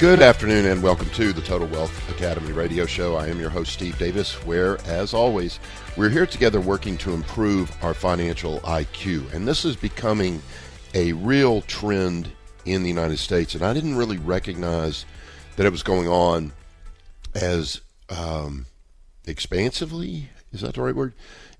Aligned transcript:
Good 0.00 0.22
afternoon 0.22 0.64
and 0.64 0.82
welcome 0.82 1.10
to 1.10 1.30
the 1.34 1.42
Total 1.42 1.66
Wealth 1.68 2.08
Academy 2.08 2.52
radio 2.52 2.86
show. 2.86 3.16
I 3.16 3.26
am 3.26 3.38
your 3.38 3.50
host, 3.50 3.74
Steve 3.74 3.98
Davis, 3.98 4.32
where, 4.46 4.80
as 4.86 5.12
always, 5.12 5.60
we're 5.94 6.08
here 6.08 6.24
together 6.24 6.58
working 6.58 6.96
to 6.96 7.12
improve 7.12 7.70
our 7.84 7.92
financial 7.92 8.60
IQ. 8.60 9.30
And 9.34 9.46
this 9.46 9.66
is 9.66 9.76
becoming 9.76 10.40
a 10.94 11.12
real 11.12 11.60
trend 11.60 12.32
in 12.64 12.82
the 12.82 12.88
United 12.88 13.18
States. 13.18 13.54
And 13.54 13.62
I 13.62 13.74
didn't 13.74 13.94
really 13.94 14.16
recognize 14.16 15.04
that 15.56 15.66
it 15.66 15.70
was 15.70 15.82
going 15.82 16.08
on 16.08 16.52
as 17.34 17.82
um, 18.08 18.64
expansively, 19.26 20.30
is 20.50 20.62
that 20.62 20.76
the 20.76 20.82
right 20.82 20.96
word? 20.96 21.12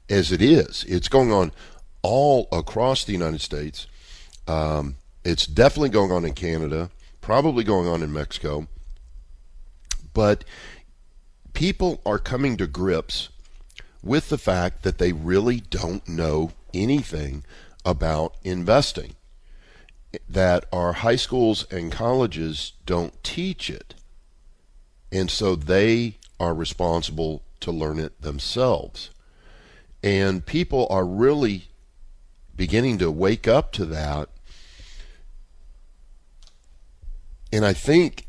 As 0.09 0.32
it 0.32 0.40
is. 0.40 0.86
It's 0.88 1.09
going 1.09 1.30
on 1.30 1.52
all 2.00 2.48
across 2.52 3.04
the 3.04 3.12
United 3.12 3.42
States. 3.42 3.86
Um, 4.48 4.96
it's 5.26 5.46
definitely 5.46 5.90
going 5.90 6.10
on 6.10 6.24
in 6.24 6.32
Canada 6.32 6.90
probably 7.30 7.62
going 7.62 7.86
on 7.86 8.02
in 8.02 8.12
Mexico. 8.12 8.66
But 10.12 10.42
people 11.52 12.00
are 12.04 12.18
coming 12.18 12.56
to 12.56 12.66
grips 12.66 13.28
with 14.02 14.30
the 14.30 14.37
fact 14.37 14.82
that 14.82 14.98
they 14.98 15.12
really 15.12 15.60
don't 15.60 16.09
know 16.09 16.50
anything 16.74 17.45
about 17.84 18.34
investing, 18.42 19.14
that 20.28 20.64
our 20.72 20.92
high 20.92 21.14
schools 21.14 21.68
and 21.70 21.92
colleges 21.92 22.72
don't 22.84 23.22
teach 23.22 23.70
it. 23.70 23.94
And 25.12 25.30
so 25.30 25.54
they 25.54 26.16
are 26.40 26.52
responsible 26.52 27.44
to 27.60 27.70
learn 27.70 28.00
it 28.00 28.20
themselves. 28.22 29.10
And 30.02 30.44
people 30.44 30.88
are 30.90 31.06
really 31.06 31.68
beginning 32.56 32.98
to 32.98 33.09
wake 33.09 33.46
up 33.46 33.70
to 33.74 33.84
that 33.84 34.30
And 37.52 37.65
I 37.65 37.73
think 37.73 38.26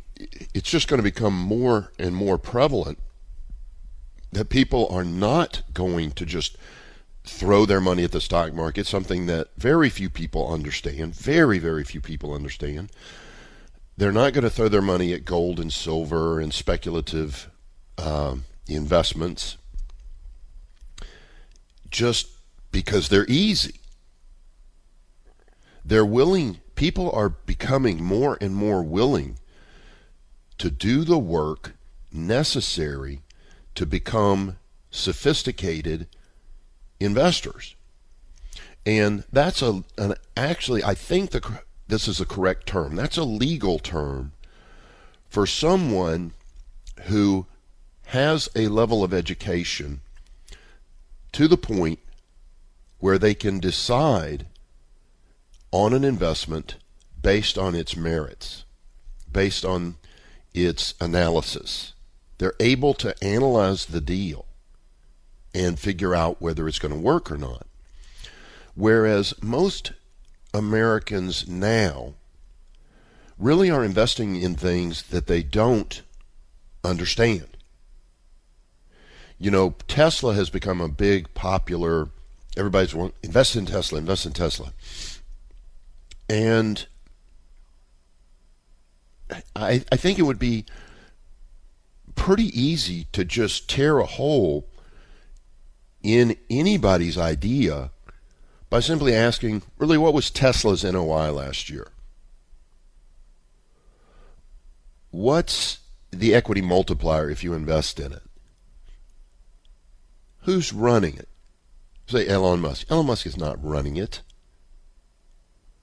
it's 0.54 0.70
just 0.70 0.88
going 0.88 1.00
to 1.00 1.04
become 1.04 1.38
more 1.38 1.92
and 1.98 2.16
more 2.16 2.38
prevalent 2.38 3.00
that 4.32 4.50
people 4.50 4.88
are 4.90 5.04
not 5.04 5.62
going 5.74 6.12
to 6.12 6.26
just 6.26 6.58
throw 7.24 7.66
their 7.66 7.82
money 7.82 8.04
at 8.04 8.12
the 8.12 8.22
stock 8.22 8.54
market, 8.54 8.88
something 8.88 9.26
that 9.28 9.50
very 9.58 9.90
few 9.90 10.10
people 10.10 10.52
understand. 10.52 11.16
Very, 11.16 11.60
very 11.60 11.84
few 11.84 12.02
people 12.02 12.34
understand. 12.34 12.92
They're 13.98 14.12
not 14.12 14.34
going 14.34 14.44
to 14.44 14.50
throw 14.50 14.68
their 14.68 14.82
money 14.82 15.14
at 15.14 15.26
gold 15.26 15.60
and 15.60 15.72
silver 15.72 16.40
and 16.40 16.54
speculative 16.54 17.50
um, 17.98 18.46
investments 18.68 19.58
just 21.92 22.28
because 22.72 23.10
they're 23.10 23.30
easy. 23.30 23.76
They're 25.84 26.06
willing 26.06 26.62
people 26.82 27.12
are 27.12 27.30
becoming 27.30 28.04
more 28.04 28.40
and 28.42 28.56
more 28.56 28.82
willing 28.82 29.38
to 30.58 30.72
do 30.72 31.04
the 31.04 31.20
work 31.20 31.74
necessary 32.12 33.22
to 33.76 33.86
become 33.86 34.58
sophisticated 34.90 36.08
investors. 37.00 37.76
And 38.84 39.26
that's 39.32 39.62
a 39.62 39.84
an 39.96 40.16
actually 40.36 40.84
I 40.84 40.96
think 40.96 41.30
the 41.30 41.62
this 41.88 42.08
is 42.08 42.20
a 42.20 42.26
correct 42.26 42.66
term. 42.66 42.96
That's 42.96 43.18
a 43.18 43.24
legal 43.26 43.78
term 43.78 44.32
for 45.30 45.46
someone 45.46 46.34
who 47.04 47.46
has 48.06 48.50
a 48.56 48.70
level 48.70 49.04
of 49.04 49.14
education 49.14 50.02
to 51.34 51.48
the 51.48 51.58
point 51.58 52.00
where 52.98 53.20
they 53.20 53.36
can 53.36 53.60
decide 53.60 54.48
on 55.72 55.94
an 55.94 56.04
investment 56.04 56.76
based 57.22 57.58
on 57.58 57.76
its 57.76 57.96
merits, 57.96 58.66
based 59.32 59.64
on 59.64 59.96
its 60.54 60.94
analysis. 61.00 61.94
They're 62.38 62.54
able 62.60 62.94
to 62.96 63.16
analyze 63.24 63.86
the 63.86 64.02
deal 64.02 64.46
and 65.54 65.80
figure 65.80 66.16
out 66.16 66.42
whether 66.42 66.68
it's 66.68 66.80
going 66.80 66.94
to 66.94 67.00
work 67.00 67.32
or 67.32 67.38
not. 67.38 67.68
Whereas 68.74 69.34
most 69.42 69.92
Americans 70.54 71.48
now 71.48 72.14
really 73.38 73.70
are 73.70 73.84
investing 73.84 74.36
in 74.42 74.56
things 74.56 75.04
that 75.04 75.28
they 75.28 75.44
don't 75.44 76.02
understand. 76.84 77.58
You 79.38 79.52
know, 79.52 79.76
Tesla 79.88 80.34
has 80.36 80.50
become 80.50 80.82
a 80.82 80.88
big 80.88 81.34
popular 81.34 82.10
everybody's 82.58 82.94
want 82.94 83.14
invest 83.24 83.56
in 83.56 83.66
Tesla, 83.66 84.00
invest 84.00 84.26
in 84.26 84.34
Tesla. 84.34 84.74
And 86.32 86.88
I, 89.54 89.84
I 89.92 89.98
think 89.98 90.18
it 90.18 90.22
would 90.22 90.40
be 90.40 90.64
pretty 92.16 92.58
easy 92.58 93.08
to 93.12 93.26
just 93.26 93.70
tear 93.70 94.00
a 94.00 94.06
hole 94.06 94.70
in 96.02 96.38
anybody's 96.50 97.18
idea 97.18 97.92
by 98.70 98.80
simply 98.80 99.14
asking, 99.14 99.64
really, 99.78 99.98
what 99.98 100.14
was 100.14 100.32
Tesla's 100.32 100.86
NOI 100.86 101.32
last 101.32 101.70
year? 101.70 101.90
What's 105.10 105.80
the 106.12 106.34
equity 106.34 106.62
multiplier 106.62 107.30
if 107.30 107.44
you 107.44 107.52
invest 107.52 108.00
in 108.00 108.14
it? 108.14 108.24
Who's 110.44 110.72
running 110.72 111.18
it? 111.18 111.28
Say 112.08 112.26
Elon 112.26 112.62
Musk. 112.62 112.90
Elon 112.90 113.08
Musk 113.08 113.26
is 113.26 113.36
not 113.36 113.62
running 113.62 113.98
it. 113.98 114.22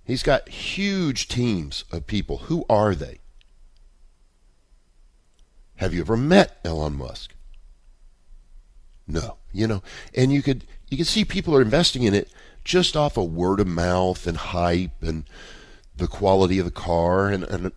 He's 0.09 0.23
got 0.23 0.49
huge 0.49 1.29
teams 1.29 1.85
of 1.93 2.07
people. 2.07 2.39
Who 2.39 2.65
are 2.71 2.95
they? 2.95 3.19
Have 5.77 5.93
you 5.93 6.01
ever 6.01 6.17
met 6.17 6.59
Elon 6.65 6.97
Musk? 6.97 7.35
No. 9.07 9.37
You 9.53 9.67
know, 9.67 9.83
and 10.15 10.33
you 10.33 10.41
could 10.41 10.65
you 10.89 10.97
could 10.97 11.07
see 11.07 11.27
people 11.27 11.55
are 11.55 11.61
investing 11.61 12.05
in 12.05 12.15
it 12.15 12.33
just 12.65 12.97
off 12.97 13.19
of 13.19 13.35
word 13.35 13.61
of 13.61 13.67
mouth 13.67 14.27
and 14.27 14.39
hype 14.39 15.03
and 15.03 15.25
the 15.95 16.07
quality 16.09 16.59
of 16.59 16.65
the 16.65 16.71
car 16.71 17.29
and, 17.29 17.45
and 17.45 17.73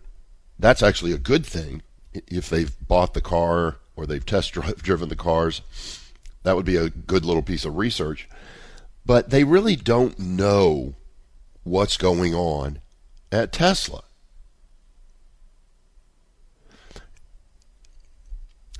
that's 0.58 0.82
actually 0.82 1.12
a 1.12 1.18
good 1.18 1.44
thing 1.44 1.82
if 2.14 2.48
they've 2.48 2.74
bought 2.88 3.12
the 3.12 3.20
car 3.20 3.76
or 3.94 4.06
they've 4.06 4.24
test 4.24 4.52
drive, 4.52 4.76
driven 4.82 5.10
the 5.10 5.16
cars. 5.16 5.60
That 6.44 6.56
would 6.56 6.64
be 6.66 6.76
a 6.76 6.88
good 6.88 7.26
little 7.26 7.42
piece 7.42 7.66
of 7.66 7.76
research. 7.76 8.26
But 9.04 9.28
they 9.28 9.44
really 9.44 9.76
don't 9.76 10.18
know 10.18 10.94
what's 11.64 11.96
going 11.96 12.34
on 12.34 12.80
at 13.30 13.52
Tesla. 13.52 14.02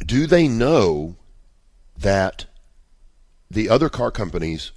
Do 0.04 0.26
they 0.26 0.48
know 0.48 1.16
that 1.96 2.46
the 3.50 3.68
other 3.68 3.88
car 3.88 4.10
companies 4.10 4.72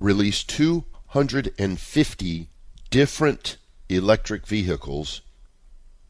release 0.00 0.42
250 0.44 2.48
different 2.90 3.56
electric 3.88 4.46
vehicles 4.46 5.20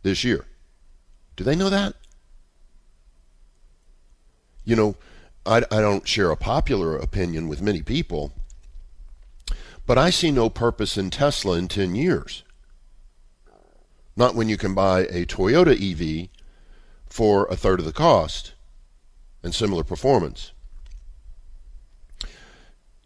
this 0.03 0.23
year? 0.23 0.45
Do 1.37 1.45
they 1.45 1.57
know 1.57 1.71
that? 1.71 1.95
You 4.65 4.77
know, 4.77 4.97
I, 5.47 5.59
I 5.71 5.81
don't 5.81 6.07
share 6.07 6.31
a 6.31 6.37
popular 6.37 6.97
opinion 6.97 7.49
with 7.49 7.63
many 7.63 7.83
people 7.83 8.33
but 9.89 9.97
I 9.97 10.11
see 10.11 10.31
no 10.31 10.51
purpose 10.51 10.99
in 10.99 11.09
Tesla 11.09 11.57
in 11.57 11.67
10 11.67 11.95
years. 11.95 12.45
Not 14.17 14.35
when 14.35 14.47
you 14.47 14.59
can 14.59 14.75
buy 14.75 15.05
a 15.05 15.25
Toyota 15.25 15.73
EV 15.73 16.29
for 17.07 17.47
a 17.47 17.57
third 17.57 17.81
of 17.81 17.87
the 17.87 17.93
cost 17.93 18.53
and 19.43 19.55
similar 19.55 19.83
performance. 19.83 20.53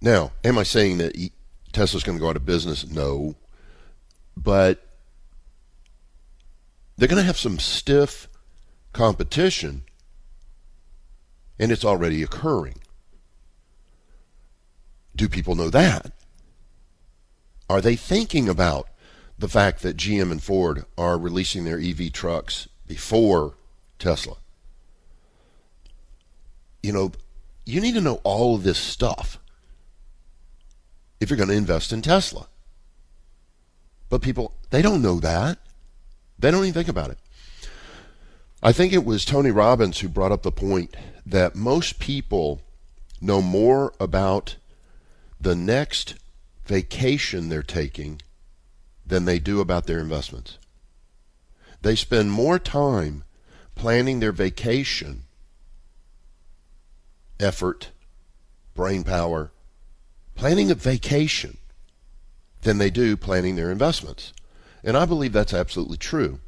Now, 0.00 0.32
am 0.42 0.58
I 0.58 0.64
saying 0.64 0.98
that 0.98 1.14
Tesla's 1.70 2.02
going 2.02 2.18
to 2.18 2.20
go 2.20 2.30
out 2.30 2.36
of 2.36 2.44
business? 2.44 2.84
No. 2.90 3.36
But 4.36 4.84
they're 6.96 7.06
going 7.06 7.22
to 7.22 7.26
have 7.26 7.38
some 7.38 7.60
stiff 7.60 8.28
competition, 8.92 9.82
and 11.60 11.70
it's 11.70 11.84
already 11.84 12.24
occurring. 12.24 12.80
Do 15.14 15.28
people 15.28 15.54
know 15.54 15.70
that? 15.70 16.10
Are 17.72 17.80
they 17.80 17.96
thinking 17.96 18.48
about 18.48 18.88
the 19.38 19.48
fact 19.48 19.82
that 19.82 19.96
GM 19.96 20.30
and 20.30 20.42
Ford 20.42 20.84
are 20.96 21.18
releasing 21.18 21.64
their 21.64 21.80
EV 21.80 22.12
trucks 22.12 22.68
before 22.86 23.54
Tesla? 23.98 24.36
you 26.82 26.92
know, 26.92 27.12
you 27.64 27.80
need 27.80 27.94
to 27.94 28.00
know 28.00 28.20
all 28.24 28.54
of 28.54 28.64
this 28.64 28.78
stuff 28.78 29.38
if 31.20 31.30
you're 31.30 31.36
going 31.36 31.48
to 31.48 31.54
invest 31.54 31.92
in 31.92 32.02
Tesla. 32.02 32.48
But 34.08 34.22
people, 34.22 34.54
they 34.70 34.82
don't 34.82 35.02
know 35.02 35.20
that. 35.20 35.58
They 36.38 36.50
don't 36.50 36.64
even 36.64 36.74
think 36.74 36.88
about 36.88 37.10
it. 37.10 37.18
I 38.62 38.72
think 38.72 38.92
it 38.92 39.04
was 39.04 39.24
Tony 39.24 39.50
Robbins 39.50 40.00
who 40.00 40.08
brought 40.08 40.32
up 40.32 40.42
the 40.42 40.52
point 40.52 40.96
that 41.24 41.54
most 41.54 41.98
people 41.98 42.60
know 43.20 43.40
more 43.40 43.92
about 44.00 44.56
the 45.40 45.54
next 45.54 46.16
vacation 46.64 47.48
they're 47.48 47.62
taking 47.62 48.20
than 49.04 49.24
they 49.24 49.38
do 49.38 49.60
about 49.60 49.86
their 49.86 49.98
investments. 49.98 50.58
They 51.82 51.96
spend 51.96 52.30
more 52.30 52.58
time 52.58 53.24
planning 53.74 54.20
their 54.20 54.32
vacation, 54.32 55.24
effort, 57.40 57.90
brain 58.74 59.02
power, 59.02 59.50
planning 60.34 60.70
a 60.70 60.74
vacation 60.74 61.58
than 62.62 62.78
they 62.78 62.90
do 62.90 63.16
planning 63.16 63.56
their 63.56 63.70
investments. 63.70 64.32
And 64.84 64.96
I 64.96 65.04
believe 65.04 65.32
that's 65.32 65.54
absolutely 65.54 65.96
true. 65.96 66.40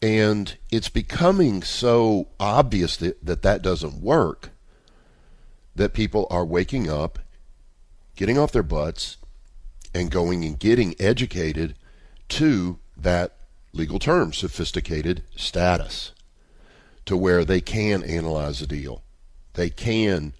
And 0.00 0.56
it's 0.70 0.88
becoming 0.88 1.62
so 1.62 2.28
obvious 2.38 2.96
that 2.98 3.24
that, 3.24 3.42
that 3.42 3.62
doesn't 3.62 4.00
work 4.00 4.50
that 5.74 5.92
people 5.92 6.26
are 6.30 6.44
waking 6.44 6.90
up, 6.90 7.18
getting 8.18 8.36
off 8.36 8.50
their 8.50 8.64
butts, 8.64 9.16
and 9.94 10.10
going 10.10 10.44
and 10.44 10.58
getting 10.58 10.92
educated 10.98 11.76
to 12.28 12.80
that 12.96 13.36
legal 13.72 14.00
term, 14.00 14.32
sophisticated 14.32 15.22
status, 15.36 16.10
to 17.06 17.16
where 17.16 17.44
they 17.44 17.60
can 17.60 18.02
analyze 18.02 18.60
a 18.60 18.66
deal. 18.66 19.04
They 19.54 19.70
can 19.70 20.32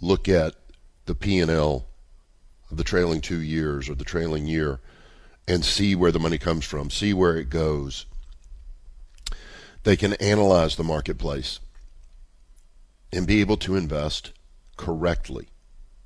look 0.00 0.26
at 0.26 0.54
the 1.04 1.14
P&L 1.14 1.84
of 2.70 2.76
the 2.78 2.82
trailing 2.82 3.20
two 3.20 3.42
years 3.42 3.90
or 3.90 3.94
the 3.94 4.04
trailing 4.04 4.46
year 4.46 4.80
and 5.46 5.62
see 5.62 5.94
where 5.94 6.12
the 6.12 6.18
money 6.18 6.38
comes 6.38 6.64
from, 6.64 6.88
see 6.88 7.12
where 7.12 7.36
it 7.36 7.50
goes. 7.50 8.06
They 9.82 9.96
can 9.96 10.14
analyze 10.14 10.76
the 10.76 10.82
marketplace 10.82 11.60
and 13.12 13.26
be 13.26 13.42
able 13.42 13.58
to 13.58 13.76
invest 13.76 14.32
correctly 14.78 15.50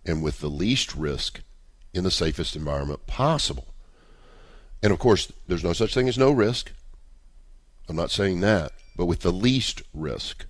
and 0.05 0.23
with 0.23 0.41
the 0.41 0.51
least 0.51 0.95
risk 0.95 1.41
in 1.93 2.05
the 2.05 2.11
safest 2.11 2.57
environment 2.57 3.07
possible. 3.07 3.69
And 4.83 4.93
of 4.93 4.99
course, 4.99 5.31
there's 5.47 5.65
no 5.65 5.73
such 5.73 5.95
thing 5.95 6.09
as 6.09 6.19
no 6.19 6.31
risk. 6.31 6.73
I'm 7.89 7.97
not 7.97 8.11
saying 8.11 8.41
that, 8.41 8.73
but 8.97 9.07
with 9.07 9.21
the 9.21 9.33
least 9.33 9.83
risk. 9.93 10.47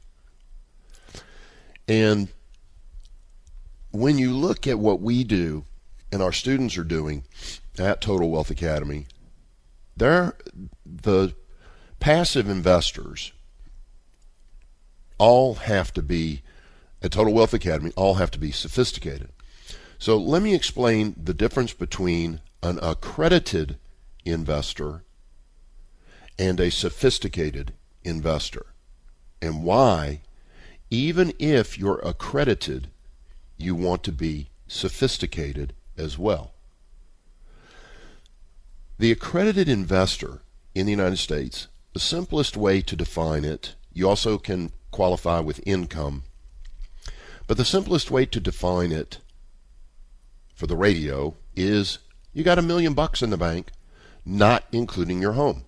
And 1.88 2.28
when 3.90 4.18
you 4.18 4.32
look 4.32 4.66
at 4.66 4.78
what 4.78 5.00
we 5.00 5.24
do 5.24 5.64
and 6.10 6.22
our 6.22 6.32
students 6.32 6.78
are 6.78 6.84
doing 6.84 7.24
at 7.78 8.00
Total 8.00 8.30
Wealth 8.30 8.50
Academy, 8.50 9.06
they're 9.96 10.34
the 10.84 11.34
passive 12.00 12.48
investors 12.48 13.32
all 15.18 15.54
have 15.54 15.92
to 15.92 16.02
be 16.02 16.42
at 17.02 17.12
Total 17.12 17.32
Wealth 17.32 17.54
Academy 17.54 17.92
all 17.96 18.14
have 18.14 18.30
to 18.32 18.38
be 18.38 18.50
sophisticated. 18.50 19.30
So 20.02 20.18
let 20.18 20.42
me 20.42 20.52
explain 20.52 21.14
the 21.16 21.32
difference 21.32 21.72
between 21.72 22.40
an 22.60 22.80
accredited 22.82 23.76
investor 24.24 25.04
and 26.36 26.58
a 26.58 26.72
sophisticated 26.72 27.72
investor 28.02 28.66
and 29.40 29.62
why 29.62 30.22
even 30.90 31.32
if 31.38 31.78
you're 31.78 32.00
accredited 32.00 32.88
you 33.56 33.76
want 33.76 34.02
to 34.02 34.10
be 34.10 34.48
sophisticated 34.66 35.72
as 35.96 36.18
well. 36.18 36.50
The 38.98 39.12
accredited 39.12 39.68
investor 39.68 40.40
in 40.74 40.86
the 40.86 40.92
United 40.98 41.18
States, 41.18 41.68
the 41.92 42.00
simplest 42.00 42.56
way 42.56 42.80
to 42.80 42.96
define 42.96 43.44
it, 43.44 43.76
you 43.92 44.08
also 44.08 44.36
can 44.36 44.72
qualify 44.90 45.38
with 45.38 45.60
income, 45.64 46.24
but 47.46 47.56
the 47.56 47.64
simplest 47.64 48.10
way 48.10 48.26
to 48.26 48.40
define 48.40 48.90
it 48.90 49.18
for 50.54 50.66
the 50.66 50.76
radio 50.76 51.36
is 51.56 51.98
you 52.32 52.44
got 52.44 52.58
a 52.58 52.62
million 52.62 52.94
bucks 52.94 53.22
in 53.22 53.30
the 53.30 53.36
bank, 53.36 53.70
not 54.24 54.64
including 54.72 55.20
your 55.20 55.32
home. 55.32 55.64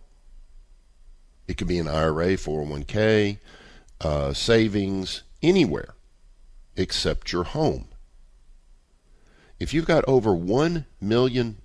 It 1.47 1.57
could 1.57 1.69
be 1.69 1.79
an 1.79 1.89
IRA, 1.89 2.37
401k, 2.37 3.39
uh, 4.01 4.33
savings, 4.33 5.23
anywhere 5.43 5.95
except 6.77 7.33
your 7.33 7.45
home. 7.45 7.89
If 9.61 9.73
you've 9.73 9.87
got 9.87 10.05
over 10.09 10.31
$1 10.31 10.87
million, 11.01 11.59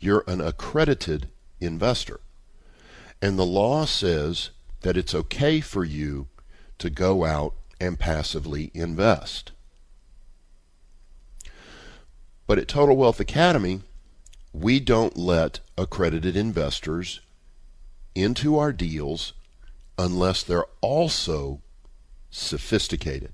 you're 0.00 0.24
an 0.26 0.40
accredited 0.40 1.28
investor. 1.60 2.20
And 3.20 3.38
the 3.38 3.46
law 3.46 3.84
says 3.84 4.50
that 4.80 4.96
it's 4.96 5.14
okay 5.14 5.60
for 5.60 5.84
you 5.84 6.28
to 6.78 6.90
go 6.90 7.24
out 7.24 7.54
and 7.80 7.98
passively 7.98 8.70
invest. 8.74 9.52
But 12.46 12.58
at 12.58 12.68
Total 12.68 12.96
Wealth 12.96 13.20
Academy, 13.20 13.80
we 14.52 14.80
don't 14.80 15.16
let 15.16 15.60
accredited 15.76 16.36
investors 16.36 17.20
into 18.14 18.56
our 18.58 18.72
deals 18.72 19.32
unless 19.98 20.42
they're 20.42 20.66
also 20.80 21.60
sophisticated. 22.30 23.32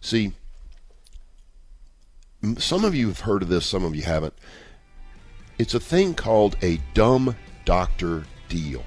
See, 0.00 0.32
some 2.58 2.84
of 2.84 2.94
you 2.94 3.08
have 3.08 3.20
heard 3.20 3.42
of 3.42 3.48
this, 3.48 3.66
some 3.66 3.84
of 3.84 3.94
you 3.94 4.02
haven't. 4.02 4.34
It's 5.58 5.74
a 5.74 5.80
thing 5.80 6.14
called 6.14 6.56
a 6.62 6.80
dumb 6.94 7.36
doctor 7.64 8.24
deal. 8.48 8.84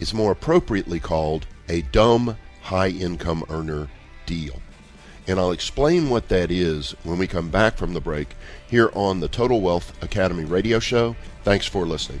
It's 0.00 0.14
more 0.14 0.32
appropriately 0.32 1.00
called 1.00 1.46
a 1.68 1.82
dumb 1.82 2.36
high 2.62 2.88
income 2.88 3.44
earner 3.48 3.88
deal. 4.26 4.60
And 5.26 5.38
I'll 5.38 5.52
explain 5.52 6.10
what 6.10 6.28
that 6.28 6.50
is 6.50 6.94
when 7.02 7.18
we 7.18 7.26
come 7.26 7.48
back 7.48 7.76
from 7.76 7.94
the 7.94 8.00
break 8.00 8.36
here 8.68 8.90
on 8.94 9.20
the 9.20 9.28
Total 9.28 9.60
Wealth 9.60 9.92
Academy 10.02 10.44
radio 10.44 10.78
show. 10.78 11.16
Thanks 11.44 11.66
for 11.66 11.86
listening. 11.86 12.20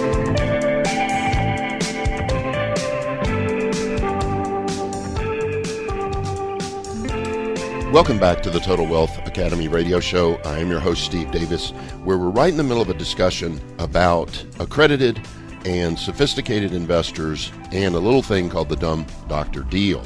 Welcome 7.91 8.19
back 8.19 8.41
to 8.43 8.49
the 8.49 8.59
Total 8.59 8.87
Wealth 8.87 9.17
Academy 9.27 9.67
radio 9.67 9.99
show. 9.99 10.35
I 10.45 10.59
am 10.59 10.69
your 10.69 10.79
host, 10.79 11.03
Steve 11.03 11.29
Davis, 11.29 11.71
where 12.05 12.17
we're 12.17 12.29
right 12.29 12.49
in 12.49 12.55
the 12.55 12.63
middle 12.63 12.81
of 12.81 12.89
a 12.89 12.93
discussion 12.93 13.59
about 13.79 14.45
accredited 14.61 15.19
and 15.65 15.99
sophisticated 15.99 16.71
investors 16.71 17.51
and 17.73 17.93
a 17.93 17.99
little 17.99 18.21
thing 18.21 18.49
called 18.49 18.69
the 18.69 18.77
dumb 18.77 19.05
doctor 19.27 19.63
deal. 19.63 20.03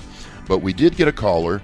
But 0.48 0.64
we 0.64 0.74
did 0.74 0.98
get 0.98 1.08
a 1.08 1.12
caller, 1.12 1.62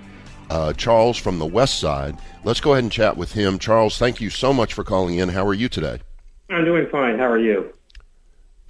uh, 0.51 0.73
Charles 0.73 1.17
from 1.17 1.39
the 1.39 1.45
West 1.47 1.79
Side. 1.79 2.17
Let's 2.43 2.61
go 2.61 2.73
ahead 2.73 2.83
and 2.83 2.91
chat 2.91 3.17
with 3.17 3.31
him. 3.31 3.57
Charles, 3.57 3.97
thank 3.97 4.21
you 4.21 4.29
so 4.29 4.53
much 4.53 4.75
for 4.75 4.83
calling 4.83 5.17
in. 5.17 5.27
How 5.27 5.45
are 5.47 5.55
you 5.55 5.69
today? 5.69 6.01
I'm 6.51 6.65
doing 6.65 6.87
fine. 6.91 7.17
How 7.17 7.31
are 7.31 7.39
you? 7.39 7.73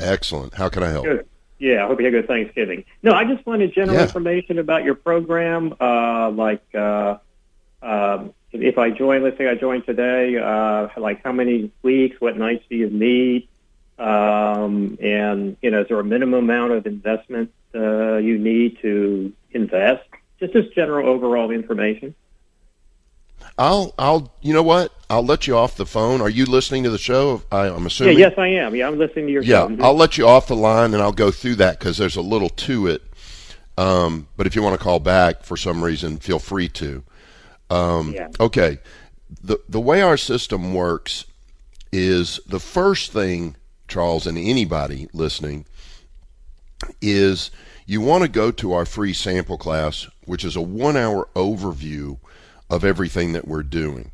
Excellent. 0.02 0.54
How 0.54 0.70
can 0.70 0.84
I 0.84 0.90
help? 0.90 1.06
Good. 1.06 1.28
Yeah, 1.60 1.84
I 1.84 1.88
hope 1.88 2.00
you 2.00 2.06
had 2.06 2.14
a 2.16 2.22
good 2.22 2.28
Thanksgiving. 2.28 2.86
No, 3.04 3.12
I 3.14 3.24
just 3.24 3.46
wanted 3.46 3.74
general 3.74 3.98
Yeah. 3.98 4.06
information 4.06 4.58
about 4.58 4.84
your 4.84 4.96
program, 4.96 5.76
uh, 5.80 6.32
like 6.32 6.64
uh, 6.74 7.18
um, 7.84 8.34
if 8.52 8.78
I 8.78 8.90
join, 8.90 9.22
let's 9.24 9.38
say 9.38 9.48
I 9.48 9.56
join 9.56 9.84
today, 9.84 10.38
uh, 10.38 10.88
like 10.98 11.24
how 11.24 11.32
many 11.32 11.72
weeks, 11.84 12.20
what 12.20 12.36
nights 12.38 12.64
do 12.70 12.76
you 12.76 12.90
meet, 12.90 13.48
um, 14.00 14.98
and 15.02 15.56
you 15.62 15.70
know, 15.70 15.82
is 15.82 15.88
there 15.88 16.00
a 16.00 16.04
minimum 16.04 16.44
amount 16.50 16.72
of 16.72 16.86
investment 16.88 17.52
uh, 17.76 18.18
you 18.18 18.38
need 18.40 18.80
to 18.82 19.32
invest? 19.52 20.04
Just 20.40 20.54
this 20.54 20.66
general 20.74 21.08
overall 21.08 21.52
information. 21.52 22.16
I'll 23.62 23.94
I'll 24.00 24.34
you 24.42 24.56
know 24.56 24.64
what? 24.64 24.92
I'll 25.08 25.24
let 25.24 25.46
you 25.46 25.56
off 25.56 25.76
the 25.76 25.86
phone. 25.86 26.20
Are 26.20 26.30
you 26.30 26.46
listening 26.46 26.82
to 26.84 26.90
the 26.90 26.98
show? 26.98 27.44
I, 27.52 27.68
am 27.68 27.86
assuming. 27.86 28.18
Yeah, 28.18 28.30
yes, 28.30 28.38
I 28.38 28.48
am. 28.48 28.74
Yeah, 28.74 28.88
I'm 28.88 28.98
listening 28.98 29.28
to 29.28 29.32
your 29.32 29.44
yeah, 29.44 29.68
show. 29.68 29.70
Yeah, 29.70 29.86
I'll 29.86 29.94
let 29.94 30.18
you 30.18 30.28
off 30.28 30.48
the 30.48 30.56
line 30.56 30.96
and 30.96 31.04
I'll 31.04 31.12
go 31.12 31.30
through 31.30 31.56
that 31.56 31.78
because 31.78 31.98
there's 31.98 32.16
a 32.16 32.24
little 32.24 32.50
to 32.50 32.88
it. 32.88 33.04
Um, 33.78 34.28
but 34.36 34.48
if 34.48 34.56
you 34.56 34.64
want 34.64 34.80
to 34.80 34.84
call 34.84 35.00
back 35.00 35.44
for 35.44 35.58
some 35.58 35.84
reason, 35.84 36.18
feel 36.18 36.40
free 36.40 36.70
to. 36.70 37.04
Um, 37.70 38.14
yeah. 38.14 38.30
Okay. 38.40 38.80
The 39.44 39.60
the 39.70 39.80
way 39.80 40.02
our 40.02 40.18
system 40.18 40.74
works 40.74 41.26
is 41.92 42.40
the 42.48 42.60
first 42.60 43.12
thing, 43.12 43.56
Charles, 43.88 44.26
and 44.26 44.40
anybody 44.40 45.08
listening, 45.14 45.66
is 47.00 47.52
you 47.86 48.02
want 48.02 48.24
to 48.24 48.28
go 48.28 48.50
to 48.50 48.74
our 48.74 48.88
free 48.88 49.14
sample 49.14 49.60
class, 49.60 50.08
which 50.26 50.44
is 50.44 50.56
a 50.56 50.62
one 50.62 50.98
hour 50.98 51.30
overview 51.36 52.18
of 52.72 52.86
everything 52.86 53.34
that 53.34 53.48
we're 53.48 53.64
doing. 53.64 54.12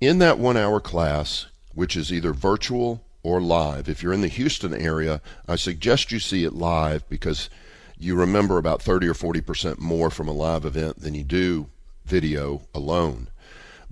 In 0.00 0.18
that 0.18 0.38
one 0.38 0.56
hour 0.56 0.80
class, 0.80 1.46
which 1.74 1.96
is 1.96 2.12
either 2.12 2.32
virtual 2.32 3.04
or 3.22 3.40
live, 3.40 3.88
if 3.88 4.02
you're 4.02 4.12
in 4.12 4.20
the 4.20 4.28
Houston 4.28 4.74
area, 4.74 5.22
I 5.46 5.54
suggest 5.54 6.10
you 6.10 6.18
see 6.18 6.42
it 6.42 6.52
live 6.52 7.08
because 7.08 7.48
you 7.96 8.16
remember 8.16 8.58
about 8.58 8.82
30 8.82 9.06
or 9.06 9.14
40% 9.14 9.78
more 9.78 10.10
from 10.10 10.26
a 10.26 10.32
live 10.32 10.64
event 10.64 11.00
than 11.00 11.14
you 11.14 11.22
do 11.22 11.68
video 12.04 12.62
alone. 12.74 13.28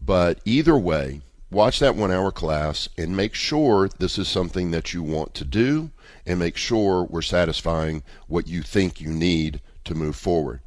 But 0.04 0.40
either 0.44 0.76
way, 0.76 1.20
watch 1.52 1.78
that 1.78 1.94
one 1.94 2.10
hour 2.10 2.32
class 2.32 2.88
and 2.98 3.16
make 3.16 3.34
sure 3.34 3.88
this 3.88 4.18
is 4.18 4.26
something 4.26 4.72
that 4.72 4.94
you 4.94 5.02
want 5.04 5.32
to 5.34 5.44
do 5.44 5.90
and 6.26 6.40
make 6.40 6.56
sure 6.56 7.04
we're 7.04 7.22
satisfying 7.22 8.02
what 8.26 8.48
you 8.48 8.62
think 8.62 9.00
you 9.00 9.10
need 9.10 9.60
to 9.84 9.94
move 9.94 10.16
forward. 10.16 10.58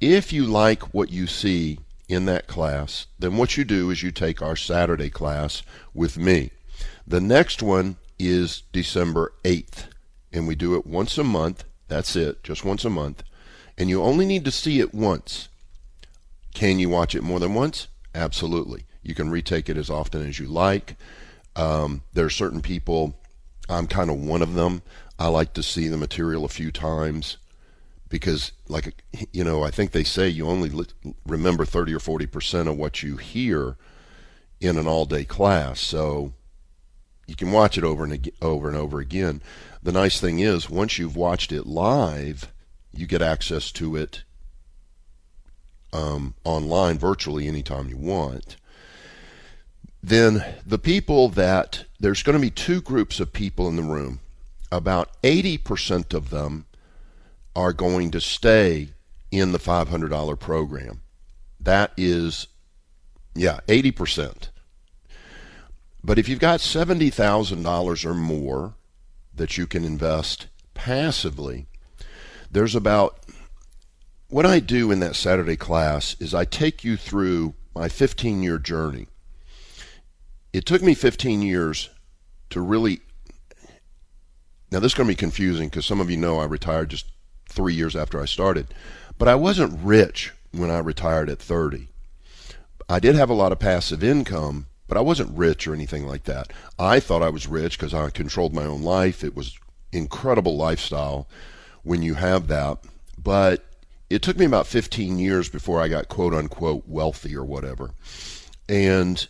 If 0.00 0.32
you 0.32 0.46
like 0.46 0.94
what 0.94 1.10
you 1.10 1.26
see 1.26 1.80
in 2.08 2.24
that 2.24 2.46
class, 2.46 3.06
then 3.18 3.36
what 3.36 3.56
you 3.56 3.64
do 3.64 3.90
is 3.90 4.02
you 4.02 4.10
take 4.10 4.40
our 4.40 4.56
Saturday 4.56 5.10
class 5.10 5.62
with 5.92 6.16
me. 6.16 6.50
The 7.06 7.20
next 7.20 7.62
one 7.62 7.96
is 8.18 8.62
December 8.72 9.32
8th, 9.44 9.88
and 10.32 10.46
we 10.46 10.54
do 10.54 10.74
it 10.74 10.86
once 10.86 11.18
a 11.18 11.24
month. 11.24 11.64
That's 11.88 12.16
it, 12.16 12.42
just 12.42 12.64
once 12.64 12.84
a 12.84 12.90
month. 12.90 13.22
And 13.76 13.88
you 13.88 14.02
only 14.02 14.26
need 14.26 14.44
to 14.46 14.50
see 14.50 14.80
it 14.80 14.94
once. 14.94 15.48
Can 16.54 16.78
you 16.78 16.88
watch 16.88 17.14
it 17.14 17.22
more 17.22 17.38
than 17.38 17.54
once? 17.54 17.88
Absolutely. 18.14 18.84
You 19.02 19.14
can 19.14 19.30
retake 19.30 19.68
it 19.68 19.76
as 19.76 19.90
often 19.90 20.26
as 20.26 20.38
you 20.38 20.46
like. 20.46 20.96
Um, 21.54 22.02
there 22.12 22.24
are 22.26 22.30
certain 22.30 22.60
people, 22.60 23.18
I'm 23.68 23.86
kind 23.86 24.10
of 24.10 24.16
one 24.16 24.42
of 24.42 24.54
them. 24.54 24.82
I 25.18 25.28
like 25.28 25.54
to 25.54 25.62
see 25.62 25.88
the 25.88 25.96
material 25.96 26.44
a 26.44 26.48
few 26.48 26.72
times 26.72 27.36
because, 28.08 28.52
like, 28.68 29.02
you 29.32 29.44
know, 29.44 29.62
I 29.62 29.70
think 29.70 29.92
they 29.92 30.04
say 30.04 30.28
you 30.28 30.46
only 30.46 30.70
remember 31.26 31.64
30 31.64 31.94
or 31.94 32.00
40 32.00 32.26
percent 32.26 32.68
of 32.68 32.76
what 32.76 33.02
you 33.02 33.16
hear 33.16 33.76
in 34.60 34.76
an 34.76 34.86
all 34.86 35.04
day 35.04 35.24
class. 35.24 35.80
So 35.80 36.32
you 37.26 37.36
can 37.36 37.52
watch 37.52 37.76
it 37.76 37.84
over 37.84 38.04
and 38.04 38.30
over 38.40 38.68
and 38.68 38.76
over 38.76 39.00
again. 39.00 39.42
The 39.82 39.92
nice 39.92 40.20
thing 40.20 40.40
is, 40.40 40.70
once 40.70 40.98
you've 40.98 41.16
watched 41.16 41.52
it 41.52 41.66
live, 41.66 42.52
you 42.92 43.06
get 43.06 43.22
access 43.22 43.70
to 43.72 43.96
it 43.96 44.22
um, 45.92 46.34
online 46.44 46.98
virtually 46.98 47.46
anytime 47.46 47.88
you 47.88 47.96
want. 47.96 48.56
Then 50.02 50.44
the 50.64 50.78
people 50.78 51.28
that 51.30 51.84
there's 52.00 52.22
going 52.22 52.36
to 52.36 52.42
be 52.42 52.50
two 52.50 52.80
groups 52.80 53.20
of 53.20 53.32
people 53.32 53.68
in 53.68 53.76
the 53.76 53.82
room. 53.82 54.20
About 54.70 55.20
80% 55.22 56.12
of 56.12 56.30
them 56.30 56.66
are 57.54 57.72
going 57.72 58.10
to 58.12 58.20
stay 58.20 58.90
in 59.30 59.52
the 59.52 59.58
$500 59.58 60.38
program. 60.38 61.02
That 61.60 61.92
is, 61.96 62.46
yeah, 63.34 63.60
80%. 63.66 64.48
But 66.02 66.18
if 66.18 66.28
you've 66.28 66.38
got 66.38 66.60
$70,000 66.60 68.04
or 68.04 68.14
more 68.14 68.74
that 69.34 69.58
you 69.58 69.66
can 69.66 69.84
invest 69.84 70.46
passively, 70.74 71.66
there's 72.50 72.74
about 72.74 73.18
what 74.28 74.46
I 74.46 74.60
do 74.60 74.90
in 74.90 75.00
that 75.00 75.16
Saturday 75.16 75.56
class 75.56 76.16
is 76.20 76.34
I 76.34 76.44
take 76.44 76.84
you 76.84 76.96
through 76.96 77.54
my 77.74 77.88
15 77.88 78.42
year 78.42 78.58
journey. 78.58 79.08
It 80.52 80.66
took 80.66 80.82
me 80.82 80.94
15 80.94 81.42
years 81.42 81.90
to 82.50 82.60
really. 82.60 83.00
Now, 84.70 84.80
this 84.80 84.92
is 84.92 84.94
going 84.94 85.06
to 85.06 85.12
be 85.12 85.18
confusing 85.18 85.68
because 85.68 85.86
some 85.86 86.00
of 86.00 86.10
you 86.10 86.18
know 86.18 86.38
I 86.38 86.44
retired 86.44 86.90
just 86.90 87.06
three 87.58 87.74
years 87.74 87.96
after 87.96 88.22
I 88.22 88.24
started. 88.24 88.68
But 89.18 89.26
I 89.26 89.34
wasn't 89.34 89.80
rich 89.82 90.32
when 90.52 90.70
I 90.70 90.78
retired 90.78 91.28
at 91.28 91.40
30. 91.40 91.88
I 92.88 93.00
did 93.00 93.16
have 93.16 93.28
a 93.28 93.34
lot 93.34 93.50
of 93.50 93.58
passive 93.58 94.04
income, 94.04 94.66
but 94.86 94.96
I 94.96 95.00
wasn't 95.00 95.36
rich 95.36 95.66
or 95.66 95.74
anything 95.74 96.06
like 96.06 96.22
that. 96.24 96.52
I 96.78 97.00
thought 97.00 97.20
I 97.20 97.30
was 97.30 97.48
rich 97.48 97.76
because 97.76 97.92
I 97.92 98.10
controlled 98.10 98.54
my 98.54 98.64
own 98.64 98.82
life. 98.82 99.24
It 99.24 99.34
was 99.34 99.58
incredible 99.90 100.56
lifestyle 100.56 101.26
when 101.82 102.00
you 102.00 102.14
have 102.14 102.46
that. 102.46 102.78
But 103.20 103.64
it 104.08 104.22
took 104.22 104.38
me 104.38 104.46
about 104.46 104.68
15 104.68 105.18
years 105.18 105.48
before 105.48 105.82
I 105.82 105.88
got 105.88 106.08
quote 106.08 106.34
unquote 106.34 106.84
wealthy 106.86 107.34
or 107.34 107.44
whatever. 107.44 107.90
And 108.68 109.26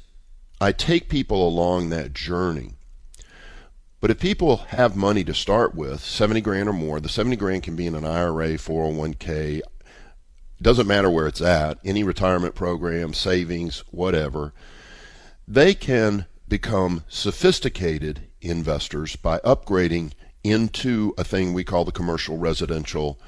I 0.61 0.73
take 0.73 1.09
people 1.09 1.49
along 1.49 1.89
that 1.89 2.13
journey. 2.13 2.73
But 4.01 4.11
if 4.11 4.21
people 4.21 4.59
have 4.69 4.95
money 4.95 5.25
to 5.25 5.35
start 5.35 5.75
with, 5.75 6.01
70 6.01 6.41
grand 6.41 6.69
or 6.69 6.73
more, 6.73 7.01
the 7.01 7.09
70 7.09 7.37
grand 7.37 7.65
can 7.65 7.75
be 7.75 7.87
in 7.87 7.97
an 7.97 8.05
IRA, 8.05 8.51
401k, 8.51 9.61
doesn't 10.63 10.87
matter 10.87 11.11
where 11.11 11.27
it's 11.27 11.41
at, 11.41 11.79
any 11.85 12.05
retirement 12.05 12.55
program, 12.55 13.13
savings, 13.13 13.83
whatever. 13.91 14.53
They 15.47 15.75
can 15.75 16.27
become 16.47 17.05
sophisticated 17.09 18.29
investors 18.41 19.17
by 19.17 19.39
upgrading 19.41 20.13
into 20.45 21.15
a 21.19 21.25
thing 21.25 21.53
we 21.53 21.65
call 21.65 21.85
the 21.85 21.93
commercial 21.93 22.39
residential 22.39 23.21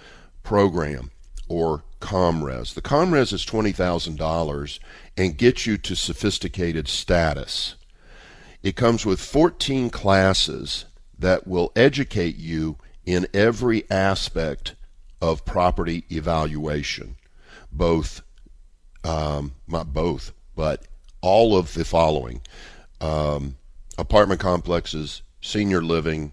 program 0.42 1.10
or 1.48 1.82
ComRes. 2.00 2.74
The 2.74 2.82
ComRes 2.82 3.32
is 3.32 3.44
$20,000 3.44 4.78
and 5.16 5.36
gets 5.36 5.66
you 5.66 5.76
to 5.78 5.94
sophisticated 5.94 6.88
status. 6.88 7.74
It 8.62 8.76
comes 8.76 9.06
with 9.06 9.20
14 9.20 9.90
classes 9.90 10.84
that 11.18 11.46
will 11.46 11.72
educate 11.74 12.36
you 12.36 12.76
in 13.06 13.26
every 13.32 13.90
aspect 13.90 14.74
of 15.20 15.44
property 15.44 16.04
evaluation, 16.10 17.16
both, 17.72 18.22
um, 19.04 19.54
not 19.66 19.92
both, 19.92 20.32
but 20.54 20.86
all 21.20 21.56
of 21.56 21.74
the 21.74 21.84
following 21.84 22.42
um, 23.00 23.56
apartment 23.98 24.40
complexes, 24.40 25.22
senior 25.40 25.82
living, 25.82 26.32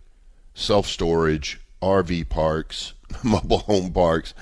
self 0.54 0.88
storage, 0.88 1.60
RV 1.82 2.30
parks, 2.30 2.94
mobile 3.24 3.60
home 3.60 3.92
parks. 3.92 4.34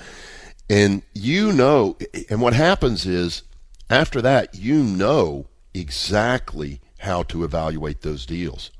And 0.68 1.02
you 1.14 1.52
know, 1.52 1.96
and 2.28 2.40
what 2.40 2.52
happens 2.52 3.06
is 3.06 3.42
after 3.88 4.20
that, 4.22 4.56
you 4.56 4.82
know 4.82 5.46
exactly 5.74 6.80
how 6.98 7.22
to 7.24 7.44
evaluate 7.44 8.02
those 8.02 8.26
deals 8.26 8.70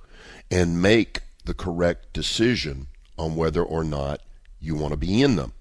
and 0.51 0.81
make 0.81 1.23
the 1.45 1.55
correct 1.55 2.13
decision 2.13 2.89
on 3.19 3.37
whether 3.37 3.63
or 3.63 3.85
not 3.85 4.21
you 4.61 4.75
want 4.75 4.93
to 4.93 4.97
be 4.97 5.23
in 5.23 5.37
them. 5.37 5.53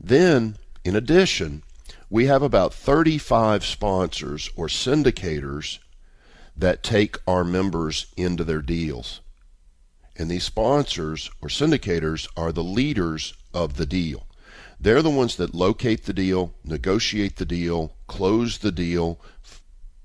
Then, 0.00 0.56
in 0.84 0.96
addition, 0.96 1.62
we 2.10 2.26
have 2.26 2.42
about 2.42 2.72
35 2.72 3.64
sponsors 3.64 4.50
or 4.56 4.66
syndicators 4.68 5.78
that 6.56 6.82
take 6.82 7.16
our 7.26 7.44
members 7.44 8.06
into 8.16 8.44
their 8.44 8.62
deals. 8.62 9.20
And 10.16 10.30
these 10.30 10.44
sponsors 10.44 11.30
or 11.40 11.48
syndicators 11.48 12.28
are 12.36 12.50
the 12.50 12.64
leaders 12.64 13.34
of 13.54 13.76
the 13.76 13.86
deal. 13.86 14.26
They're 14.80 15.02
the 15.02 15.10
ones 15.10 15.36
that 15.36 15.54
locate 15.54 16.04
the 16.04 16.12
deal, 16.12 16.54
negotiate 16.64 17.36
the 17.36 17.44
deal, 17.44 17.94
close 18.06 18.58
the 18.58 18.72
deal, 18.72 19.20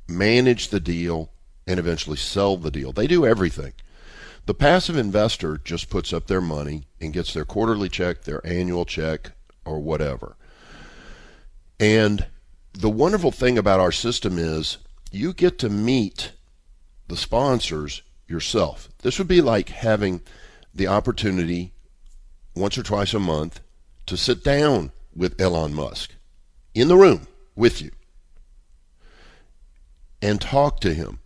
manage 0.08 0.70
the 0.70 0.80
deal, 0.80 1.32
and 1.66 1.80
eventually 1.80 2.18
sell 2.18 2.58
the 2.58 2.72
deal. 2.72 2.92
They 2.92 3.08
do 3.08 3.26
everything. 3.26 3.74
The 4.46 4.54
passive 4.54 4.98
investor 4.98 5.58
just 5.58 5.90
puts 5.90 6.12
up 6.12 6.28
their 6.28 6.42
money 6.42 6.84
and 7.00 7.14
gets 7.14 7.34
their 7.34 7.46
quarterly 7.46 7.90
check, 7.90 8.24
their 8.24 8.46
annual 8.46 8.84
check, 8.84 9.32
or 9.66 9.80
whatever. 9.80 10.36
And 11.80 12.28
the 12.74 12.90
wonderful 12.90 13.32
thing 13.32 13.58
about 13.58 13.80
our 13.80 13.92
system 13.92 14.38
is 14.38 14.78
you 15.12 15.34
get 15.34 15.60
to 15.60 15.70
meet 15.70 16.32
the 17.08 17.16
sponsors 17.16 18.02
yourself. 18.28 18.90
This 19.02 19.18
would 19.18 19.28
be 19.28 19.42
like 19.42 19.70
having 19.70 20.22
the 20.74 20.88
opportunity 20.88 21.74
once 22.56 22.78
or 22.78 22.84
twice 22.84 23.14
a 23.14 23.20
month 23.20 23.62
to 24.08 24.18
sit 24.18 24.44
down 24.44 24.92
with 25.16 25.40
Elon 25.40 25.74
Musk 25.74 26.16
in 26.74 26.88
the 26.88 26.98
room 26.98 27.28
with 27.56 27.82
you 27.82 27.92
and 30.22 30.42
talk 30.42 30.80
to 30.82 30.94
him 30.94 31.20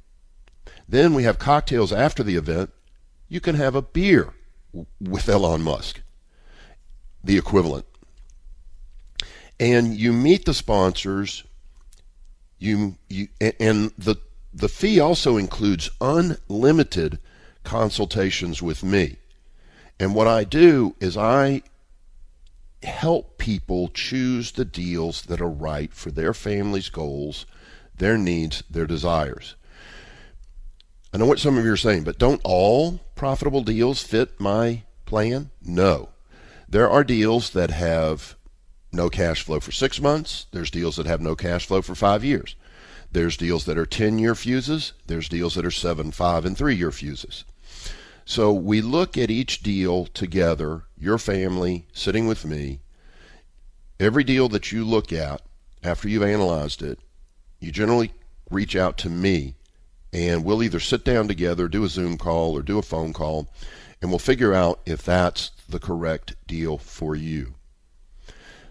then 0.88 1.14
we 1.14 1.24
have 1.24 1.40
cocktails 1.40 1.92
after 1.94 2.24
the 2.24 2.36
event. 2.36 2.72
You 3.30 3.40
can 3.42 3.56
have 3.56 3.76
a 3.76 3.82
beer 3.82 4.34
with 5.02 5.30
Elon 5.30 5.62
Musk, 5.62 6.02
the 7.24 7.38
equivalent. 7.38 7.86
And 9.60 9.96
you 9.96 10.14
meet 10.14 10.46
the 10.46 10.54
sponsors 10.54 11.44
You 12.60 12.98
you 13.10 13.28
and 13.60 13.92
the 13.98 14.16
the 14.54 14.70
fee 14.70 15.00
also 15.00 15.38
includes 15.38 15.90
unlimited 16.02 17.20
consultations 17.64 18.62
with 18.62 18.84
me. 18.84 19.18
And 20.00 20.16
what 20.16 20.28
I 20.28 20.44
do 20.44 20.96
is 21.00 21.18
I 21.18 21.64
help 22.84 23.38
people 23.38 23.90
choose 23.90 24.54
the 24.54 24.66
deals 24.66 25.24
that 25.24 25.42
are 25.42 25.50
right 25.50 25.94
for 25.94 26.12
their 26.12 26.34
family's 26.34 26.90
goals, 26.90 27.46
their 27.98 28.18
needs, 28.18 28.64
their 28.70 28.88
desires. 28.88 29.56
I 31.18 31.20
know 31.20 31.26
what 31.26 31.40
some 31.40 31.58
of 31.58 31.66
you 31.66 31.72
are 31.72 31.78
saying, 31.78 32.04
but 32.04 32.20
don't 32.20 32.42
all 32.44 33.00
profitable 33.16 33.64
deals 33.64 34.04
fit 34.04 34.40
my 34.40 34.84
plan? 35.08 35.50
No. 35.64 36.10
There 36.70 36.88
are 36.88 37.04
deals 37.04 37.50
that 37.54 37.72
have 37.72 38.36
no 38.92 39.10
cash 39.10 39.42
flow 39.42 39.60
for 39.60 39.72
six 39.72 40.00
months. 40.00 40.46
There's 40.52 40.70
deals 40.70 40.96
that 40.98 41.08
have 41.08 41.20
no 41.20 41.36
cash 41.36 41.66
flow 41.66 41.82
for 41.82 41.96
five 41.96 42.24
years. 42.24 42.56
There's 43.12 43.36
deals 43.36 43.66
that 43.66 43.80
are 43.80 43.86
10 43.88 44.20
year 44.20 44.36
fuses. 44.36 44.94
There's 45.08 45.28
deals 45.28 45.56
that 45.56 45.66
are 45.66 45.72
seven, 45.72 46.12
five, 46.12 46.46
and 46.46 46.56
three 46.56 46.76
year 46.76 46.92
fuses. 46.92 47.46
So 48.24 48.54
we 48.54 48.80
look 48.80 49.18
at 49.18 49.32
each 49.32 49.64
deal 49.64 50.06
together, 50.06 50.84
your 51.00 51.18
family 51.18 51.88
sitting 51.94 52.28
with 52.28 52.46
me. 52.46 52.82
Every 54.00 54.24
deal 54.24 54.50
that 54.50 54.72
you 54.72 54.86
look 54.86 55.12
at 55.12 55.42
after 55.84 56.08
you've 56.08 56.22
analyzed 56.22 56.84
it, 56.84 57.00
you 57.60 57.72
generally 57.72 58.14
reach 58.52 58.76
out 58.76 59.00
to 59.00 59.10
me 59.10 59.56
and 60.18 60.44
we'll 60.44 60.64
either 60.64 60.80
sit 60.80 61.06
down 61.06 61.28
together, 61.28 61.68
do 61.68 61.84
a 61.84 61.88
Zoom 61.88 62.18
call, 62.18 62.58
or 62.58 62.64
do 62.64 62.80
a 62.80 62.82
phone 62.82 63.14
call, 63.14 63.48
and 64.02 64.10
we'll 64.10 64.18
figure 64.18 64.52
out 64.52 64.80
if 64.84 65.04
that's 65.04 65.52
the 65.70 65.80
correct 65.80 66.34
deal 66.48 66.80
for 66.80 67.16
you. 67.16 67.54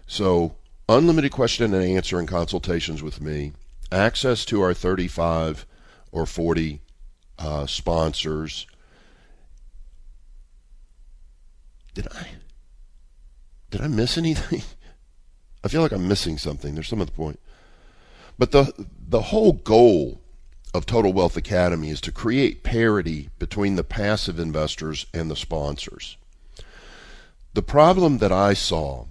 So, 0.05 0.57
unlimited 0.89 1.31
question 1.31 1.73
and 1.73 1.81
answer 1.81 2.19
and 2.19 2.27
consultations 2.27 3.01
with 3.01 3.21
me, 3.21 3.53
access 3.93 4.43
to 4.45 4.61
our 4.61 4.73
35 4.73 5.65
or 6.11 6.25
40 6.25 6.81
uh, 7.39 7.65
sponsors. 7.65 8.67
Did 11.93 12.09
I 12.13 12.27
did 13.71 13.81
I 13.81 13.87
miss 13.87 14.17
anything? 14.17 14.63
I 15.63 15.69
feel 15.69 15.81
like 15.81 15.93
I'm 15.93 16.09
missing 16.09 16.37
something. 16.37 16.73
There's 16.73 16.89
some 16.89 17.01
other 17.01 17.11
point. 17.11 17.39
But 18.37 18.51
the 18.51 18.73
the 19.07 19.21
whole 19.21 19.53
goal 19.53 20.21
of 20.73 20.85
Total 20.85 21.11
Wealth 21.11 21.37
Academy 21.37 21.89
is 21.89 22.01
to 22.01 22.11
create 22.11 22.63
parity 22.63 23.29
between 23.39 23.75
the 23.75 23.83
passive 23.83 24.39
investors 24.39 25.05
and 25.13 25.29
the 25.29 25.35
sponsors. 25.35 26.17
The 27.53 27.61
problem 27.61 28.19
that 28.19 28.31
I 28.31 28.53
saw, 28.53 29.05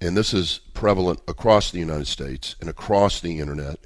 and 0.00 0.16
this 0.16 0.34
is 0.34 0.60
prevalent 0.74 1.20
across 1.26 1.70
the 1.70 1.78
United 1.78 2.06
States 2.06 2.56
and 2.60 2.68
across 2.68 3.20
the 3.20 3.38
internet, 3.38 3.78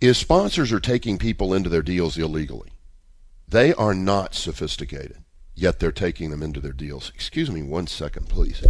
is 0.00 0.16
sponsors 0.16 0.72
are 0.72 0.80
taking 0.80 1.18
people 1.18 1.52
into 1.52 1.68
their 1.68 1.82
deals 1.82 2.16
illegally. 2.16 2.70
They 3.48 3.72
are 3.74 3.94
not 3.94 4.34
sophisticated, 4.34 5.24
yet 5.54 5.80
they're 5.80 5.90
taking 5.90 6.30
them 6.30 6.42
into 6.42 6.60
their 6.60 6.72
deals. 6.72 7.10
Excuse 7.14 7.50
me 7.50 7.62
one 7.62 7.86
second, 7.86 8.28
please. 8.28 8.62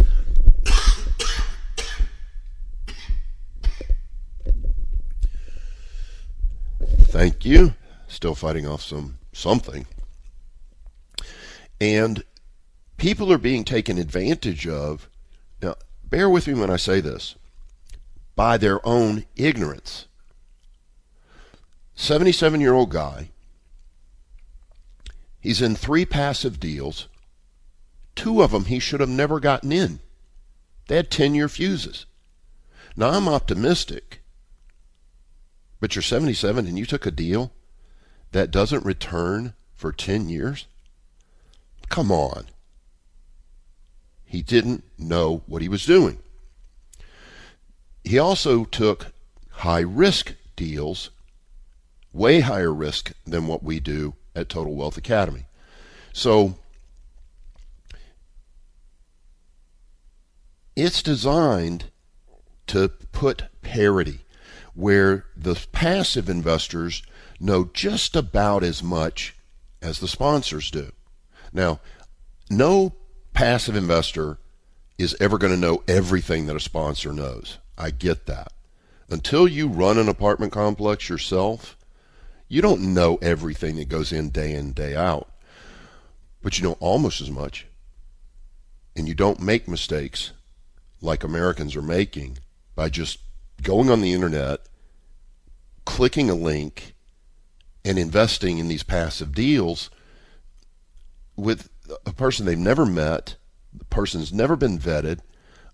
Thank 7.09 7.43
you. 7.43 7.73
Still 8.07 8.35
fighting 8.35 8.67
off 8.67 8.83
some 8.83 9.17
something. 9.33 9.87
And 11.81 12.23
people 12.97 13.33
are 13.33 13.39
being 13.39 13.63
taken 13.63 13.97
advantage 13.97 14.67
of. 14.67 15.09
Now, 15.59 15.73
bear 16.03 16.29
with 16.29 16.47
me 16.47 16.53
when 16.53 16.69
I 16.69 16.75
say 16.75 17.01
this 17.01 17.33
by 18.35 18.57
their 18.57 18.85
own 18.87 19.25
ignorance. 19.35 20.05
77 21.95 22.61
year 22.61 22.73
old 22.73 22.91
guy. 22.91 23.29
He's 25.39 25.63
in 25.63 25.75
three 25.75 26.05
passive 26.05 26.59
deals. 26.59 27.07
Two 28.13 28.43
of 28.43 28.51
them 28.51 28.65
he 28.65 28.77
should 28.77 28.99
have 28.99 29.09
never 29.09 29.39
gotten 29.39 29.71
in. 29.71 29.99
They 30.87 30.97
had 30.97 31.09
10 31.09 31.33
year 31.33 31.49
fuses. 31.49 32.05
Now, 32.95 33.09
I'm 33.09 33.27
optimistic 33.27 34.18
but 35.79 35.95
you're 35.95 36.03
77 36.03 36.67
and 36.67 36.77
you 36.77 36.85
took 36.85 37.05
a 37.05 37.11
deal 37.11 37.51
that 38.31 38.51
doesn't 38.51 38.85
return 38.85 39.53
for 39.73 39.91
10 39.91 40.29
years? 40.29 40.67
Come 41.89 42.11
on. 42.11 42.45
He 44.25 44.41
didn't 44.41 44.83
know 44.97 45.41
what 45.47 45.61
he 45.61 45.69
was 45.69 45.85
doing. 45.85 46.19
He 48.03 48.19
also 48.19 48.63
took 48.63 49.07
high 49.49 49.79
risk 49.79 50.35
deals, 50.55 51.09
way 52.13 52.41
higher 52.41 52.73
risk 52.73 53.11
than 53.25 53.47
what 53.47 53.63
we 53.63 53.79
do 53.79 54.13
at 54.35 54.49
Total 54.49 54.73
Wealth 54.73 54.97
Academy. 54.97 55.45
So 56.13 56.59
it's 60.75 61.01
designed 61.01 61.85
to 62.67 62.89
put 62.89 63.43
parity 63.61 64.19
where 64.79 65.25
the 65.35 65.55
passive 65.73 66.29
investors 66.29 67.03
know 67.37 67.69
just 67.73 68.15
about 68.15 68.63
as 68.63 68.81
much 68.81 69.35
as 69.81 69.99
the 69.99 70.07
sponsors 70.07 70.71
do. 70.71 70.89
Now, 71.51 71.81
no 72.49 72.93
passive 73.33 73.75
investor 73.75 74.37
is 74.97 75.17
ever 75.19 75.37
going 75.37 75.51
to 75.51 75.59
know 75.59 75.83
everything 75.85 76.45
that 76.45 76.55
a 76.55 76.61
sponsor 76.61 77.11
knows. 77.11 77.57
I 77.77 77.91
get 77.91 78.25
that. 78.27 78.53
Until 79.09 79.49
you 79.49 79.67
run 79.67 79.97
an 79.97 80.07
apartment 80.07 80.53
complex 80.53 81.09
yourself, 81.09 81.77
you 82.47 82.61
don't 82.61 82.93
know 82.93 83.17
everything 83.21 83.75
that 83.75 83.89
goes 83.89 84.13
in 84.13 84.29
day 84.29 84.53
in, 84.53 84.71
day 84.71 84.95
out. 84.95 85.29
But 86.41 86.57
you 86.57 86.63
know 86.63 86.77
almost 86.79 87.19
as 87.19 87.29
much. 87.29 87.67
And 88.95 89.09
you 89.09 89.13
don't 89.13 89.41
make 89.41 89.67
mistakes 89.67 90.31
like 91.01 91.25
Americans 91.25 91.75
are 91.75 91.81
making 91.81 92.37
by 92.75 92.87
just 92.87 93.19
going 93.63 93.89
on 93.89 94.01
the 94.01 94.13
internet 94.13 94.61
clicking 95.85 96.29
a 96.29 96.35
link 96.35 96.93
and 97.83 97.97
investing 97.97 98.59
in 98.59 98.67
these 98.67 98.83
passive 98.83 99.33
deals 99.33 99.89
with 101.35 101.69
a 102.05 102.13
person 102.13 102.45
they've 102.45 102.57
never 102.57 102.85
met, 102.85 103.35
the 103.73 103.85
person's 103.85 104.31
never 104.31 104.55
been 104.55 104.77
vetted. 104.77 105.19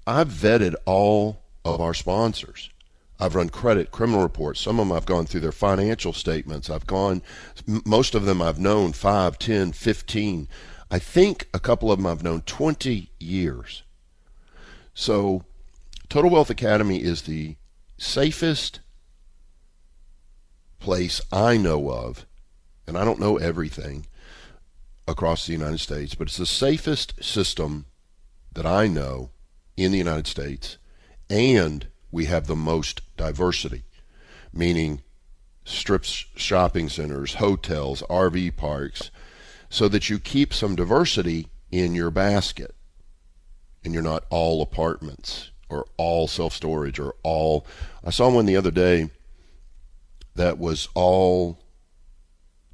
I've 0.07 0.29
vetted 0.29 0.75
all 0.85 1.41
of 1.65 1.81
our 1.81 1.93
sponsors. 1.93 2.69
I've 3.19 3.35
run 3.35 3.49
credit, 3.49 3.91
criminal 3.91 4.21
reports. 4.21 4.61
Some 4.61 4.79
of 4.79 4.87
them 4.87 4.95
I've 4.95 5.05
gone 5.05 5.25
through 5.25 5.41
their 5.41 5.51
financial 5.51 6.13
statements. 6.13 6.69
I've 6.69 6.87
gone, 6.87 7.21
most 7.65 8.15
of 8.15 8.25
them 8.25 8.41
I've 8.41 8.59
known 8.59 8.93
5, 8.93 9.37
10, 9.37 9.71
15. 9.73 10.47
I 10.91 10.99
think 10.99 11.49
a 11.53 11.59
couple 11.59 11.91
of 11.91 11.97
them 11.97 12.07
I've 12.07 12.23
known 12.23 12.41
20 12.41 13.09
years. 13.19 13.83
So, 14.93 15.43
Total 16.07 16.29
Wealth 16.29 16.49
Academy 16.49 17.01
is 17.01 17.23
the 17.23 17.57
safest 17.97 18.79
place 20.79 21.21
I 21.31 21.57
know 21.57 21.89
of, 21.89 22.25
and 22.87 22.97
I 22.97 23.05
don't 23.05 23.19
know 23.19 23.37
everything 23.37 24.05
across 25.07 25.45
the 25.45 25.53
United 25.53 25.79
States, 25.79 26.15
but 26.15 26.27
it's 26.27 26.37
the 26.37 26.45
safest 26.45 27.23
system 27.23 27.85
that 28.53 28.65
I 28.65 28.87
know 28.87 29.31
in 29.77 29.91
the 29.91 29.97
United 29.97 30.27
States, 30.27 30.77
and 31.29 31.87
we 32.11 32.25
have 32.25 32.47
the 32.47 32.55
most 32.55 33.01
diversity, 33.17 33.83
meaning 34.53 35.01
strips, 35.63 36.25
shopping 36.35 36.89
centers, 36.89 37.35
hotels, 37.35 38.03
RV 38.03 38.55
parks, 38.55 39.09
so 39.69 39.87
that 39.87 40.09
you 40.09 40.19
keep 40.19 40.53
some 40.53 40.75
diversity 40.75 41.47
in 41.71 41.95
your 41.95 42.11
basket 42.11 42.75
and 43.83 43.93
you're 43.93 44.03
not 44.03 44.25
all 44.29 44.61
apartments 44.61 45.51
or 45.69 45.85
all 45.97 46.27
self 46.27 46.53
storage 46.53 46.99
or 46.99 47.15
all. 47.23 47.65
I 48.03 48.09
saw 48.09 48.29
one 48.29 48.45
the 48.45 48.57
other 48.57 48.71
day 48.71 49.09
that 50.35 50.57
was 50.57 50.87
all 50.93 51.59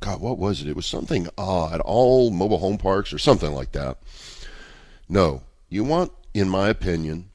God, 0.02 0.20
what 0.20 0.40
was 0.40 0.62
it? 0.62 0.68
It 0.68 0.76
was 0.76 0.88
something 0.88 1.30
odd, 1.38 1.80
all 1.82 2.32
mobile 2.32 2.58
home 2.58 2.80
parks 2.80 3.14
or 3.14 3.20
something 3.20 3.54
like 3.54 3.72
that. 3.74 3.98
No, 5.08 5.44
you 5.70 5.84
want, 5.84 6.12
in 6.34 6.50
my 6.50 6.70
opinion, 6.70 7.30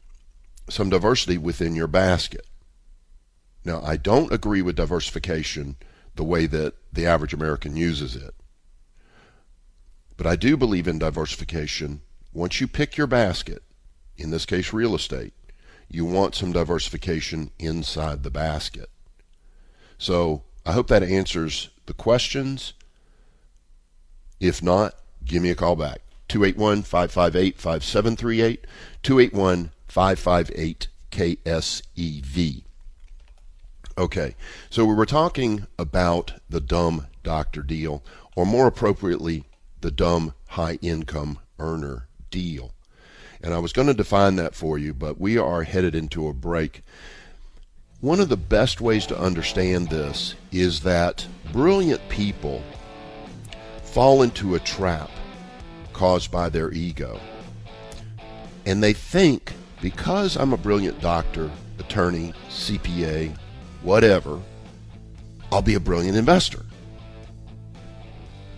some 0.69 0.91
diversity 0.91 1.39
within 1.39 1.77
your 1.77 1.87
basket. 1.87 2.45
Now, 3.65 3.81
I 3.83 3.97
don't 3.97 4.33
agree 4.33 4.63
with 4.63 4.77
diversification 4.77 5.77
the 6.17 6.25
way 6.25 6.47
that 6.47 6.75
the 6.93 7.07
average 7.07 7.33
American 7.33 7.77
uses 7.77 8.17
it. 8.17 8.35
But 10.17 10.27
I 10.27 10.35
do 10.35 10.57
believe 10.57 10.89
in 10.89 10.99
diversification. 10.99 12.01
Once 12.33 12.61
you 12.61 12.67
pick 12.67 12.97
your 12.97 13.07
basket, 13.07 13.63
in 14.17 14.31
this 14.31 14.47
case 14.47 14.73
real 14.73 14.95
estate, 14.95 15.35
you 15.89 16.05
want 16.05 16.35
some 16.35 16.53
diversification 16.53 17.51
inside 17.59 18.23
the 18.23 18.31
basket. 18.31 18.91
So 19.99 20.43
I 20.65 20.73
hope 20.73 20.89
that 20.89 21.03
answers 21.03 21.71
the 21.87 21.95
questions. 21.95 22.75
If 24.41 24.63
not, 24.63 24.95
give 25.25 25.43
me 25.43 25.51
a 25.51 25.55
call 25.55 25.77
back. 25.77 26.01
281 26.29 26.83
558 26.83 27.57
5738, 27.57 28.67
281 29.03 29.71
558 29.87 30.89
KSEV. 31.11 32.63
Okay, 33.99 34.35
so 34.69 34.85
we 34.85 34.95
were 34.95 35.07
talking 35.07 35.67
about 35.79 36.35
the 36.51 36.61
dumb 36.61 37.07
doctor 37.23 37.63
deal, 37.63 38.05
or 38.35 38.45
more 38.45 38.67
appropriately, 38.67 39.45
the 39.81 39.91
dumb 39.91 40.35
high 40.49 40.79
income 40.83 41.39
earner 41.59 42.09
deal. 42.31 42.73
And 43.47 43.55
I 43.55 43.61
was 43.61 43.73
going 43.73 43.87
to 43.87 43.95
define 43.95 44.35
that 44.37 44.57
for 44.57 44.77
you, 44.77 44.93
but 44.93 45.21
we 45.21 45.39
are 45.39 45.63
headed 45.63 45.95
into 45.95 46.27
a 46.27 46.35
break. 46.35 46.83
One 48.01 48.19
of 48.19 48.29
the 48.29 48.37
best 48.37 48.81
ways 48.81 49.07
to 49.07 49.17
understand 49.17 49.89
this 49.89 50.35
is 50.51 50.81
that 50.81 51.25
brilliant 51.53 52.09
people 52.09 52.61
fall 53.85 54.23
into 54.23 54.57
a 54.57 54.59
trap 54.59 55.09
caused 55.93 56.33
by 56.33 56.49
their 56.49 56.73
ego. 56.73 57.21
And 58.67 58.83
they 58.83 58.93
think 58.93 59.53
because 59.81 60.37
I'm 60.37 60.53
a 60.53 60.59
brilliant 60.59 61.01
doctor, 61.01 61.49
attorney, 61.79 62.35
CPA, 62.49 63.33
whatever, 63.83 64.41
I'll 65.53 65.63
be 65.63 65.75
a 65.75 65.81
brilliant 65.81 66.17
investor. 66.17 66.65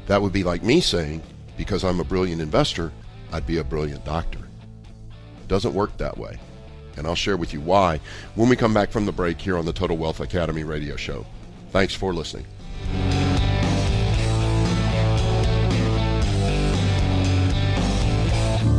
That 0.06 0.22
would 0.22 0.32
be 0.32 0.44
like 0.44 0.62
me 0.62 0.80
saying, 0.80 1.22
because 1.58 1.84
I'm 1.84 2.00
a 2.00 2.04
brilliant 2.04 2.40
investor, 2.40 2.90
I'd 3.34 3.46
be 3.46 3.58
a 3.58 3.64
brilliant 3.64 4.06
doctor. 4.06 4.47
Doesn't 5.48 5.74
work 5.74 5.96
that 5.96 6.16
way. 6.16 6.38
And 6.96 7.06
I'll 7.06 7.14
share 7.14 7.36
with 7.36 7.52
you 7.52 7.60
why 7.60 8.00
when 8.34 8.48
we 8.48 8.56
come 8.56 8.74
back 8.74 8.90
from 8.90 9.06
the 9.06 9.12
break 9.12 9.40
here 9.40 9.56
on 9.56 9.64
the 9.64 9.72
Total 9.72 9.96
Wealth 9.96 10.20
Academy 10.20 10.64
radio 10.64 10.96
show. 10.96 11.26
Thanks 11.70 11.94
for 11.94 12.14
listening. 12.14 12.46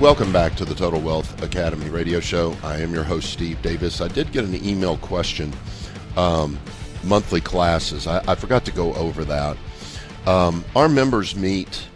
Welcome 0.00 0.32
back 0.32 0.56
to 0.56 0.64
the 0.64 0.74
Total 0.74 0.98
Wealth 0.98 1.42
Academy 1.42 1.90
radio 1.90 2.20
show. 2.20 2.56
I 2.62 2.78
am 2.78 2.94
your 2.94 3.04
host, 3.04 3.30
Steve 3.30 3.60
Davis. 3.60 4.00
I 4.00 4.08
did 4.08 4.32
get 4.32 4.46
an 4.46 4.54
email 4.64 4.96
question, 4.96 5.52
um, 6.16 6.58
monthly 7.04 7.42
classes. 7.42 8.06
I, 8.06 8.24
I, 8.26 8.34
forgot 8.34 8.64
to 8.64 8.72
go 8.72 8.94
over 8.94 9.26
that. 9.26 9.58
Um, 10.24 10.64
our 10.74 10.88
members 10.88 11.36
meet, 11.36 11.86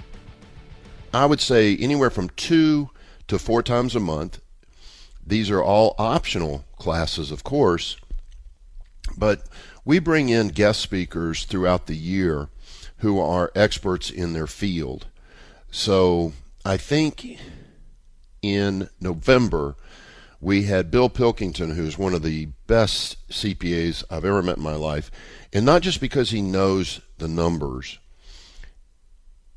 I 1.15 1.25
would 1.25 1.41
say, 1.41 1.79
anywhere 1.79 2.11
from 2.11 2.29
two 2.29 2.91
to 3.27 3.39
four 3.39 3.63
times 3.63 3.97
a 3.97 4.01
month. 4.01 4.43
These 5.27 5.49
are 5.49 5.63
all 5.63 5.95
optional 5.97 6.67
classes, 6.77 7.31
of 7.31 7.43
course, 7.43 7.97
but 9.17 9.49
we 9.87 9.99
bring 9.99 10.29
in 10.29 10.49
guest 10.49 10.83
speakers 10.83 11.45
throughout 11.45 11.87
the 11.87 11.97
year 11.97 12.51
who 12.99 13.19
are 13.19 13.51
experts 13.55 14.11
in 14.11 14.35
their 14.35 14.47
field. 14.47 15.07
So 15.71 16.35
I 16.67 16.77
think 16.77 17.39
in 18.45 18.89
November, 19.01 19.77
we 20.41 20.65
had 20.65 20.91
Bill 20.91 21.09
Pilkington, 21.09 21.75
who's 21.75 21.97
one 21.97 22.13
of 22.13 22.23
the 22.23 22.47
best 22.67 23.17
CPAs 23.29 24.05
I've 24.11 24.25
ever 24.25 24.43
met 24.43 24.59
in 24.59 24.63
my 24.63 24.75
life. 24.75 25.11
And 25.53 25.65
not 25.65 25.83
just 25.83 26.01
because 26.01 26.31
he 26.31 26.43
knows 26.43 27.01
the 27.19 27.29
numbers, 27.29 27.99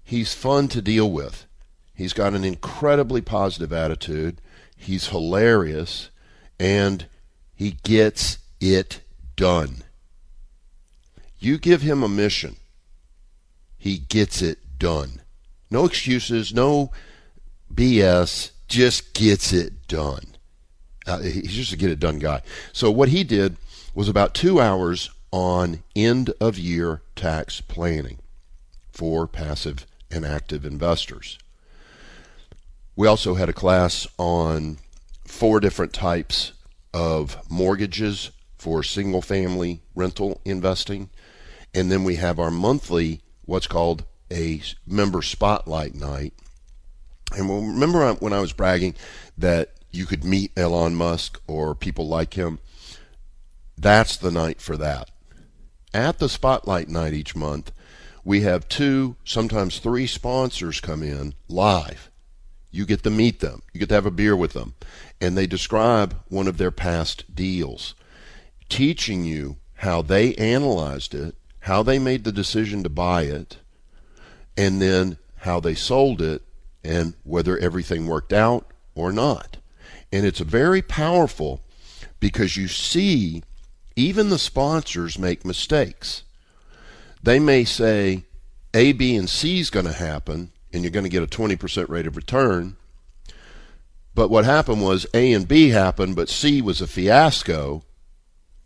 he's 0.03 0.33
fun 0.33 0.69
to 0.69 0.81
deal 0.81 1.11
with. 1.11 1.45
He's 1.93 2.13
got 2.13 2.33
an 2.33 2.43
incredibly 2.43 3.21
positive 3.21 3.73
attitude. 3.73 4.39
He's 4.77 5.07
hilarious. 5.07 6.09
And 6.59 7.07
he 7.53 7.71
gets 7.83 8.37
it 8.61 9.01
done. 9.35 9.83
You 11.39 11.57
give 11.57 11.81
him 11.81 12.01
a 12.01 12.09
mission, 12.09 12.55
he 13.77 13.97
gets 13.97 14.41
it 14.41 14.59
done. 14.79 15.21
No 15.69 15.85
excuses, 15.85 16.53
no 16.53 16.91
BS 17.73 18.51
just 18.67 19.13
gets 19.13 19.53
it 19.53 19.87
done. 19.87 20.35
Uh, 21.05 21.19
he's 21.19 21.53
just 21.53 21.73
a 21.73 21.77
get 21.77 21.89
it 21.89 21.99
done 21.99 22.19
guy. 22.19 22.41
So 22.73 22.91
what 22.91 23.09
he 23.09 23.23
did 23.23 23.57
was 23.95 24.09
about 24.09 24.33
two 24.33 24.59
hours 24.59 25.09
on 25.31 25.83
end 25.95 26.33
of 26.39 26.57
year 26.57 27.01
tax 27.15 27.61
planning 27.61 28.19
for 28.91 29.27
passive 29.27 29.85
and 30.11 30.25
active 30.25 30.65
investors. 30.65 31.37
We 32.95 33.07
also 33.07 33.35
had 33.35 33.49
a 33.49 33.53
class 33.53 34.07
on 34.17 34.79
four 35.25 35.59
different 35.59 35.93
types 35.93 36.53
of 36.93 37.37
mortgages 37.49 38.31
for 38.57 38.81
single 38.83 39.21
family 39.21 39.81
rental 39.95 40.41
investing. 40.43 41.09
And 41.73 41.91
then 41.91 42.03
we 42.03 42.15
have 42.15 42.39
our 42.39 42.49
monthly, 42.49 43.21
what's 43.45 43.67
called 43.67 44.03
a 44.31 44.61
member 44.85 45.21
spotlight 45.21 45.93
night 45.93 46.33
and 47.35 47.49
remember 47.49 48.13
when 48.13 48.33
I 48.33 48.39
was 48.39 48.53
bragging 48.53 48.95
that 49.37 49.73
you 49.91 50.05
could 50.05 50.23
meet 50.23 50.51
Elon 50.57 50.95
Musk 50.95 51.41
or 51.47 51.75
people 51.75 52.07
like 52.07 52.35
him? 52.35 52.59
That's 53.77 54.17
the 54.17 54.31
night 54.31 54.61
for 54.61 54.77
that. 54.77 55.11
At 55.93 56.19
the 56.19 56.29
spotlight 56.29 56.89
night 56.89 57.13
each 57.13 57.35
month, 57.35 57.71
we 58.23 58.41
have 58.41 58.67
two, 58.67 59.15
sometimes 59.23 59.79
three 59.79 60.07
sponsors 60.07 60.81
come 60.81 61.03
in 61.03 61.33
live. 61.47 62.11
You 62.71 62.85
get 62.85 63.03
to 63.03 63.09
meet 63.09 63.39
them, 63.39 63.61
you 63.73 63.79
get 63.79 63.89
to 63.89 63.95
have 63.95 64.05
a 64.05 64.11
beer 64.11 64.35
with 64.35 64.53
them, 64.53 64.75
and 65.21 65.37
they 65.37 65.47
describe 65.47 66.15
one 66.27 66.47
of 66.47 66.57
their 66.57 66.71
past 66.71 67.33
deals, 67.33 67.95
teaching 68.67 69.23
you 69.23 69.57
how 69.75 70.01
they 70.01 70.35
analyzed 70.35 71.15
it, 71.15 71.35
how 71.61 71.83
they 71.83 71.99
made 71.99 72.23
the 72.23 72.31
decision 72.31 72.83
to 72.83 72.89
buy 72.89 73.23
it, 73.23 73.57
and 74.57 74.81
then 74.81 75.17
how 75.37 75.59
they 75.59 75.75
sold 75.75 76.21
it 76.21 76.41
and 76.87 77.13
whether 77.23 77.57
everything 77.57 78.07
worked 78.07 78.31
out 78.31 78.71
or 78.95 79.11
not. 79.11 79.57
And 80.11 80.25
it's 80.25 80.39
very 80.39 80.81
powerful 80.81 81.61
because 82.21 82.55
you 82.55 82.69
see 82.69 83.43
even 83.97 84.29
the 84.29 84.39
sponsors 84.39 85.19
make 85.19 85.43
mistakes. 85.43 86.23
They 87.21 87.39
may 87.39 87.65
say 87.65 88.23
A, 88.73 88.93
B, 88.93 89.17
and 89.17 89.29
C 89.29 89.59
is 89.59 89.69
going 89.69 89.85
to 89.85 89.91
happen, 89.91 90.51
and 90.71 90.81
you're 90.81 90.91
going 90.91 91.03
to 91.03 91.09
get 91.09 91.23
a 91.23 91.27
20% 91.27 91.89
rate 91.89 92.07
of 92.07 92.15
return. 92.15 92.77
But 94.15 94.29
what 94.29 94.45
happened 94.45 94.81
was 94.81 95.05
A 95.13 95.33
and 95.33 95.47
B 95.47 95.69
happened, 95.69 96.15
but 96.15 96.29
C 96.29 96.61
was 96.61 96.79
a 96.79 96.87
fiasco. 96.87 97.83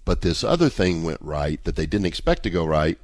But 0.05 0.21
this 0.21 0.43
other 0.43 0.69
thing 0.69 1.03
went 1.03 1.21
right 1.21 1.61
that 1.63 1.75
they 1.75 1.87
didn't 1.87 2.07
expect 2.07 2.43
to 2.43 2.49
go 2.49 2.65
right, 2.65 2.99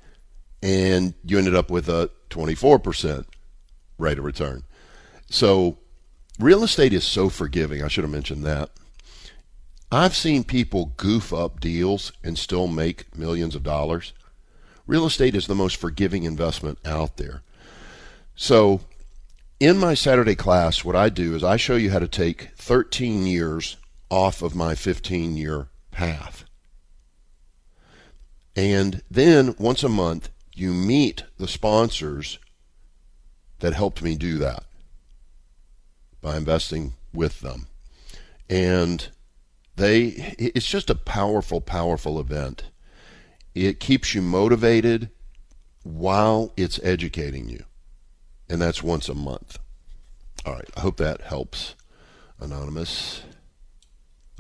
and 0.61 1.15
you 1.23 1.39
ended 1.39 1.55
up 1.55 1.71
with 1.71 1.89
a 1.89 2.11
24% 2.29 3.25
rate 3.97 4.19
of 4.19 4.25
return. 4.25 4.63
So 5.29 5.77
real 6.39 6.63
estate 6.63 6.93
is 6.93 7.03
so 7.03 7.29
forgiving. 7.29 7.83
I 7.83 7.87
should 7.87 8.03
have 8.03 8.11
mentioned 8.11 8.43
that. 8.45 8.71
I've 9.91 10.15
seen 10.15 10.43
people 10.43 10.93
goof 10.97 11.33
up 11.33 11.59
deals 11.59 12.11
and 12.23 12.37
still 12.37 12.67
make 12.67 13.15
millions 13.17 13.55
of 13.55 13.63
dollars. 13.63 14.13
Real 14.85 15.05
estate 15.05 15.35
is 15.35 15.47
the 15.47 15.55
most 15.55 15.77
forgiving 15.77 16.23
investment 16.23 16.79
out 16.85 17.17
there. 17.17 17.41
So, 18.35 18.81
in 19.59 19.77
my 19.77 19.93
Saturday 19.93 20.35
class, 20.35 20.83
what 20.83 20.95
I 20.95 21.09
do 21.09 21.35
is 21.35 21.43
I 21.43 21.57
show 21.57 21.75
you 21.75 21.89
how 21.91 21.99
to 21.99 22.07
take 22.07 22.49
13 22.57 23.25
years 23.25 23.77
off 24.09 24.41
of 24.41 24.55
my 24.55 24.75
15 24.75 25.35
year 25.35 25.67
path. 25.91 26.43
And 28.55 29.01
then 29.09 29.55
once 29.57 29.83
a 29.83 29.89
month, 29.89 30.29
you 30.53 30.73
meet 30.73 31.23
the 31.37 31.47
sponsors 31.47 32.39
that 33.59 33.73
helped 33.73 34.01
me 34.01 34.15
do 34.15 34.37
that 34.37 34.66
by 36.21 36.37
investing 36.37 36.93
with 37.13 37.41
them. 37.41 37.67
And 38.49 39.09
they 39.75 40.35
it's 40.37 40.67
just 40.67 40.89
a 40.89 40.95
powerful 40.95 41.61
powerful 41.61 42.19
event. 42.19 42.63
It 43.53 43.79
keeps 43.79 44.13
you 44.13 44.21
motivated 44.21 45.09
while 45.83 46.53
it's 46.57 46.79
educating 46.83 47.49
you. 47.49 47.63
And 48.49 48.61
that's 48.61 48.83
once 48.83 49.09
a 49.09 49.15
month. 49.15 49.59
All 50.45 50.53
right, 50.53 50.69
I 50.77 50.81
hope 50.81 50.97
that 50.97 51.21
helps 51.21 51.75
anonymous. 52.39 53.21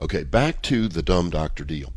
Okay, 0.01 0.23
back 0.23 0.61
to 0.63 0.87
the 0.87 1.01
dumb 1.01 1.29
doctor 1.29 1.63
deal. 1.63 1.93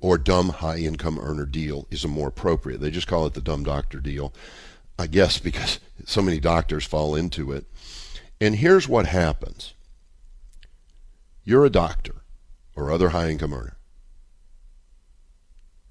Or 0.00 0.18
dumb 0.18 0.50
high 0.50 0.78
income 0.78 1.18
earner 1.18 1.46
deal 1.46 1.86
is 1.90 2.04
a 2.04 2.08
more 2.08 2.28
appropriate. 2.28 2.80
They 2.80 2.90
just 2.90 3.06
call 3.06 3.26
it 3.26 3.34
the 3.34 3.40
dumb 3.40 3.64
doctor 3.64 4.00
deal. 4.00 4.32
I 4.98 5.06
guess 5.06 5.38
because 5.38 5.78
so 6.06 6.22
many 6.22 6.40
doctors 6.40 6.84
fall 6.84 7.14
into 7.14 7.52
it. 7.52 7.66
And 8.40 8.56
here's 8.56 8.88
what 8.88 9.06
happens 9.06 9.74
you're 11.44 11.64
a 11.64 11.70
doctor 11.70 12.22
or 12.74 12.90
other 12.90 13.10
high 13.10 13.30
income 13.30 13.54
earner. 13.54 13.76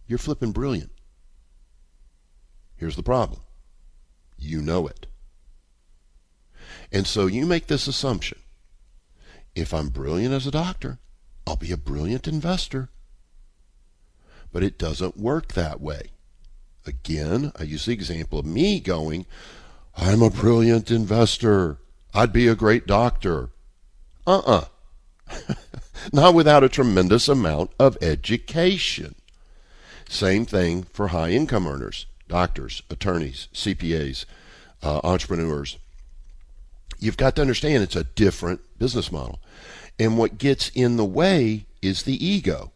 You're 0.07 0.19
flipping 0.19 0.51
brilliant. 0.51 0.91
Here's 2.75 2.95
the 2.95 3.03
problem 3.03 3.41
you 4.37 4.61
know 4.61 4.87
it. 4.87 5.07
And 6.91 7.07
so 7.07 7.25
you 7.25 7.45
make 7.45 7.67
this 7.67 7.87
assumption 7.87 8.39
if 9.55 9.73
I'm 9.73 9.89
brilliant 9.89 10.33
as 10.33 10.45
a 10.45 10.51
doctor, 10.51 10.99
I'll 11.47 11.55
be 11.55 11.71
a 11.71 11.77
brilliant 11.77 12.27
investor. 12.27 12.89
But 14.51 14.63
it 14.63 14.77
doesn't 14.77 15.17
work 15.17 15.53
that 15.53 15.79
way. 15.79 16.11
Again, 16.85 17.51
I 17.57 17.63
use 17.63 17.85
the 17.85 17.93
example 17.93 18.39
of 18.39 18.45
me 18.45 18.79
going, 18.79 19.25
I'm 19.97 20.21
a 20.21 20.29
brilliant 20.29 20.91
investor. 20.91 21.77
I'd 22.13 22.33
be 22.33 22.47
a 22.47 22.55
great 22.55 22.85
doctor. 22.85 23.49
Uh 24.27 24.39
uh-uh. 24.39 24.65
uh 25.31 25.53
Not 26.13 26.33
without 26.33 26.63
a 26.63 26.69
tremendous 26.69 27.27
amount 27.27 27.71
of 27.79 27.97
education. 28.01 29.15
Same 30.07 30.45
thing 30.45 30.83
for 30.83 31.07
high 31.07 31.31
income 31.31 31.67
earners, 31.67 32.05
doctors, 32.27 32.83
attorneys, 32.89 33.47
CPAs, 33.53 34.25
uh, 34.83 35.01
entrepreneurs. 35.03 35.77
You've 36.99 37.17
got 37.17 37.35
to 37.35 37.41
understand 37.41 37.83
it's 37.83 37.95
a 37.95 38.03
different 38.03 38.61
business 38.77 39.11
model. 39.11 39.39
And 39.97 40.17
what 40.17 40.37
gets 40.37 40.69
in 40.69 40.97
the 40.97 41.05
way 41.05 41.65
is 41.81 42.03
the 42.03 42.23
ego. 42.23 42.71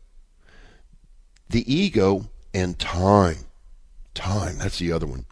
The 1.49 1.71
ego 1.71 2.29
and 2.53 2.79
time. 2.79 3.45
Time, 4.13 4.57
that's 4.57 4.79
the 4.79 4.91
other 4.91 5.07
one. 5.07 5.25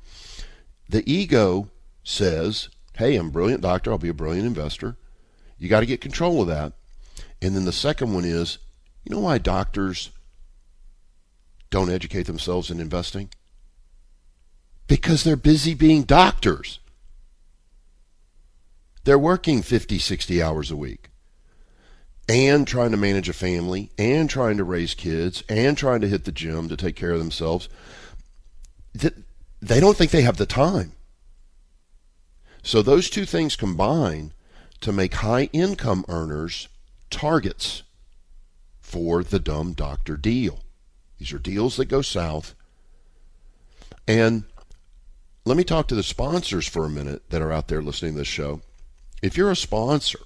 The 0.89 1.09
ego 1.11 1.69
says, 2.03 2.69
hey, 2.97 3.15
I'm 3.15 3.27
a 3.27 3.31
brilliant 3.31 3.61
doctor, 3.61 3.91
I'll 3.91 3.97
be 3.97 4.09
a 4.09 4.13
brilliant 4.13 4.47
investor. 4.47 4.95
You 5.57 5.69
got 5.69 5.81
to 5.81 5.85
get 5.85 6.01
control 6.01 6.41
of 6.41 6.47
that. 6.47 6.73
And 7.41 7.55
then 7.55 7.65
the 7.65 7.71
second 7.71 8.13
one 8.13 8.25
is, 8.25 8.57
you 9.03 9.15
know 9.15 9.21
why 9.21 9.37
doctors 9.37 10.11
don't 11.69 11.91
educate 11.91 12.23
themselves 12.23 12.71
in 12.71 12.79
investing? 12.79 13.29
Because 14.87 15.23
they're 15.23 15.35
busy 15.35 15.73
being 15.73 16.03
doctors. 16.03 16.79
They're 19.03 19.19
working 19.19 19.61
50, 19.61 19.99
60 19.99 20.41
hours 20.41 20.71
a 20.71 20.75
week 20.75 21.09
and 22.29 22.67
trying 22.67 22.91
to 22.91 22.97
manage 22.97 23.29
a 23.29 23.33
family 23.33 23.89
and 23.97 24.29
trying 24.29 24.57
to 24.57 24.63
raise 24.63 24.93
kids 24.93 25.43
and 25.47 25.77
trying 25.77 26.01
to 26.01 26.07
hit 26.07 26.25
the 26.25 26.31
gym 26.31 26.67
to 26.69 26.75
take 26.75 26.95
care 26.95 27.11
of 27.11 27.19
themselves. 27.19 27.69
They 29.61 29.79
don't 29.79 29.97
think 29.97 30.11
they 30.11 30.21
have 30.21 30.37
the 30.37 30.45
time. 30.45 30.93
So 32.63 32.81
those 32.81 33.09
two 33.09 33.25
things 33.25 33.55
combine 33.55 34.33
to 34.81 34.91
make 34.91 35.15
high 35.15 35.49
income 35.53 36.05
earners 36.07 36.67
targets 37.09 37.83
for 38.79 39.23
the 39.23 39.39
dumb 39.39 39.73
doctor 39.73 40.17
deal. 40.17 40.59
These 41.17 41.33
are 41.33 41.39
deals 41.39 41.77
that 41.77 41.85
go 41.85 42.01
south. 42.01 42.55
And 44.07 44.43
let 45.45 45.57
me 45.57 45.63
talk 45.63 45.87
to 45.87 45.95
the 45.95 46.03
sponsors 46.03 46.67
for 46.67 46.85
a 46.85 46.89
minute 46.89 47.29
that 47.29 47.41
are 47.41 47.51
out 47.51 47.67
there 47.67 47.81
listening 47.81 48.13
to 48.13 48.19
this 48.19 48.27
show. 48.27 48.61
If 49.21 49.35
you're 49.35 49.51
a 49.51 49.55
sponsor 49.55 50.19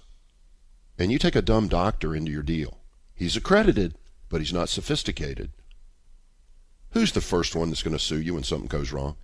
and 0.97 1.11
you 1.11 1.19
take 1.19 1.35
a 1.35 1.41
dumb 1.41 1.67
doctor 1.67 2.15
into 2.15 2.31
your 2.31 2.43
deal, 2.43 2.79
he's 3.13 3.35
accredited, 3.35 3.95
but 4.29 4.41
he's 4.41 4.53
not 4.53 4.69
sophisticated. 4.69 5.51
Who's 6.91 7.11
the 7.11 7.21
first 7.21 7.55
one 7.55 7.69
that's 7.69 7.83
going 7.83 7.95
to 7.95 8.03
sue 8.03 8.21
you 8.21 8.33
when 8.33 8.43
something 8.43 8.67
goes 8.67 8.91
wrong? 8.91 9.15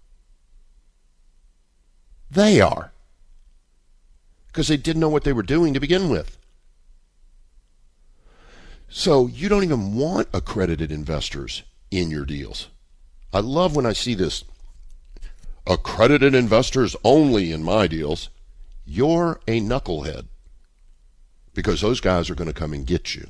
They 2.32 2.62
are. 2.62 2.91
Because 4.47 4.67
they 4.67 4.77
didn't 4.77 5.01
know 5.01 5.10
what 5.10 5.23
they 5.23 5.34
were 5.34 5.43
doing 5.43 5.73
to 5.73 5.80
begin 5.80 6.10
with. 6.10 6.38
So 8.89 9.27
you 9.27 9.49
don't 9.49 9.63
even 9.63 9.95
want 9.95 10.30
accredited 10.34 10.91
investors 10.91 11.63
in 11.91 12.10
your 12.10 12.25
deals. 12.25 12.69
I 13.34 13.39
love 13.39 13.75
when 13.75 13.86
I 13.86 13.93
see 13.93 14.13
this 14.13 14.43
accredited 15.65 16.34
investors 16.34 16.95
only 17.03 17.51
in 17.51 17.63
my 17.63 17.88
deals. 17.88 18.30
You're 18.86 19.41
a 19.47 19.60
knucklehead 19.60 20.27
because 21.53 21.82
those 21.82 21.99
guys 21.99 22.30
are 22.30 22.36
going 22.36 22.47
to 22.47 22.53
come 22.53 22.73
and 22.73 22.86
get 22.86 23.15
you. 23.15 23.27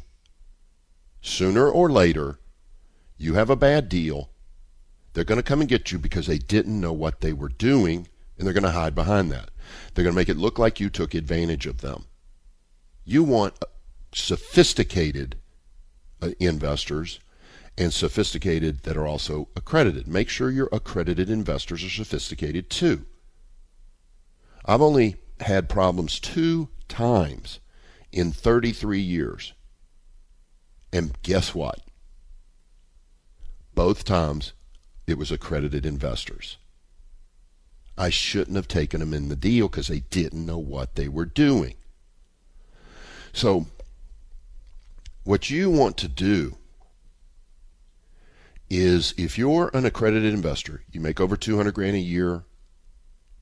Sooner 1.22 1.68
or 1.68 1.90
later, 1.90 2.38
you 3.18 3.34
have 3.34 3.50
a 3.50 3.56
bad 3.56 3.90
deal. 3.90 4.30
They're 5.14 5.24
going 5.24 5.38
to 5.40 5.44
come 5.44 5.62
and 5.62 5.70
get 5.70 5.92
you 5.92 5.98
because 5.98 6.28
they 6.28 6.38
didn't 6.38 6.80
know 6.80 6.94
what 6.94 7.22
they 7.22 7.34
were 7.34 7.50
doing, 7.50 8.08
and 8.38 8.46
they're 8.46 8.54
going 8.54 8.64
to 8.64 8.72
hide 8.72 8.96
behind 8.96 9.32
that. 9.32 9.50
They're 9.94 10.04
going 10.04 10.14
to 10.14 10.20
make 10.20 10.30
it 10.30 10.38
look 10.38 10.60
like 10.60 10.80
you 10.80 10.90
took 10.90 11.14
advantage 11.14 11.66
of 11.66 11.82
them. 11.82 12.06
You 13.04 13.24
want 13.24 13.56
sophisticated 14.14 15.38
uh, 16.22 16.30
investors 16.40 17.20
and 17.78 17.94
sophisticated 17.94 18.84
that 18.84 18.98
are 18.98 19.06
also 19.08 19.50
accredited. 19.56 20.08
Make 20.08 20.30
sure 20.30 20.50
your 20.50 20.70
accredited 20.72 21.30
investors 21.30 21.84
are 21.84 21.90
sophisticated 21.90 22.70
too. 22.70 23.06
I've 24.66 24.82
only 24.82 25.18
had 25.42 25.70
problems 25.70 26.20
two 26.20 26.70
times 26.88 27.60
in 28.12 28.32
33 28.32 29.00
years. 29.00 29.54
And 30.92 31.14
guess 31.22 31.54
what? 31.54 31.82
Both 33.78 34.06
times 34.06 34.54
it 35.06 35.20
was 35.20 35.32
accredited 35.32 35.86
investors. 35.86 36.58
I 37.96 38.10
shouldn't 38.10 38.56
have 38.56 38.68
taken 38.68 39.02
them 39.02 39.14
in 39.14 39.30
the 39.30 39.36
deal 39.36 39.68
because 39.68 39.86
they 39.86 40.00
didn't 40.00 40.48
know 40.48 40.58
what 40.58 40.96
they 40.96 41.08
were 41.08 41.28
doing. 41.28 41.76
So, 43.34 43.68
what 45.26 45.52
you 45.52 45.70
want 45.70 45.96
to 45.98 46.08
do 46.08 46.58
is 48.68 49.14
if 49.16 49.38
you're 49.38 49.70
an 49.76 49.86
accredited 49.86 50.34
investor, 50.34 50.82
you 50.92 51.00
make 51.00 51.22
over 51.22 51.38
200 51.38 51.72
grand 51.76 51.96
a 51.96 52.00
year, 52.00 52.46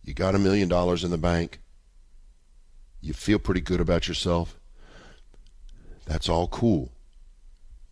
you 0.03 0.13
got 0.13 0.35
a 0.35 0.39
million 0.39 0.67
dollars 0.67 1.05
in 1.05 1.11
the 1.11 1.17
bank, 1.17 1.61
you 2.99 3.13
feel 3.13 3.39
pretty 3.39 3.61
good 3.61 3.79
about 3.79 4.09
yourself, 4.09 4.59
that's 6.05 6.27
all 6.27 6.49
cool. 6.49 6.91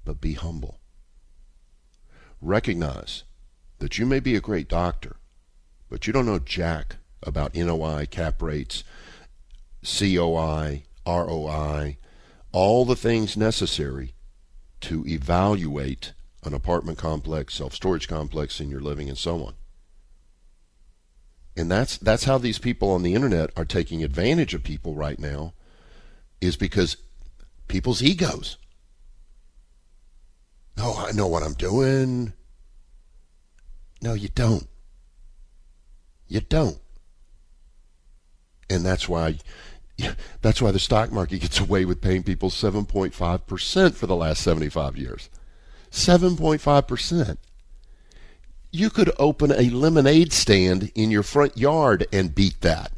But 0.03 0.19
be 0.19 0.33
humble. 0.33 0.81
Recognize 2.43 3.23
that 3.79 3.97
you 3.97 4.05
may 4.05 4.19
be 4.19 4.35
a 4.35 4.41
great 4.41 4.67
doctor, 4.67 5.15
but 5.89 6.05
you 6.05 6.11
don't 6.11 6.25
know 6.25 6.39
jack 6.39 6.97
about 7.21 7.55
NOI, 7.55 8.05
cap 8.05 8.41
rates, 8.41 8.83
COI, 9.81 10.83
ROI, 11.07 11.97
all 12.51 12.83
the 12.83 12.97
things 12.97 13.37
necessary 13.37 14.13
to 14.81 15.07
evaluate 15.07 16.11
an 16.43 16.53
apartment 16.53 16.97
complex, 16.97 17.53
self-storage 17.53 18.09
complex, 18.09 18.55
senior 18.55 18.81
living, 18.81 19.07
and 19.07 19.17
so 19.17 19.41
on. 19.45 19.53
And 21.55 21.71
that's 21.71 21.97
that's 21.97 22.25
how 22.25 22.37
these 22.37 22.59
people 22.59 22.91
on 22.91 23.03
the 23.03 23.13
internet 23.13 23.51
are 23.55 23.63
taking 23.63 24.03
advantage 24.03 24.53
of 24.53 24.63
people 24.63 24.95
right 24.95 25.17
now, 25.17 25.53
is 26.41 26.57
because 26.57 26.97
people's 27.69 28.03
egos. 28.03 28.57
Oh, 30.77 31.05
I 31.07 31.11
know 31.11 31.27
what 31.27 31.43
I'm 31.43 31.53
doing. 31.53 32.33
No, 34.01 34.13
you 34.13 34.29
don't. 34.29 34.67
You 36.27 36.41
don't. 36.41 36.79
And 38.69 38.85
that's 38.85 39.07
why 39.07 39.37
that's 40.41 40.61
why 40.61 40.71
the 40.71 40.79
stock 40.79 41.11
market 41.11 41.39
gets 41.41 41.59
away 41.59 41.85
with 41.85 42.01
paying 42.01 42.23
people 42.23 42.49
7.5% 42.49 43.93
for 43.93 44.07
the 44.07 44.15
last 44.15 44.41
75 44.41 44.97
years. 44.97 45.29
7.5%. 45.91 47.37
You 48.71 48.89
could 48.89 49.11
open 49.19 49.51
a 49.51 49.69
lemonade 49.69 50.33
stand 50.33 50.91
in 50.95 51.11
your 51.11 51.21
front 51.21 51.57
yard 51.57 52.07
and 52.11 52.33
beat 52.33 52.59
that. 52.61 52.91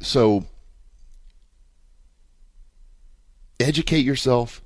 So 0.00 0.46
educate 3.60 4.04
yourself, 4.04 4.62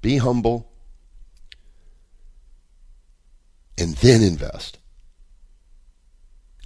be 0.00 0.18
humble, 0.18 0.70
and 3.78 3.94
then 3.96 4.22
invest. 4.22 4.78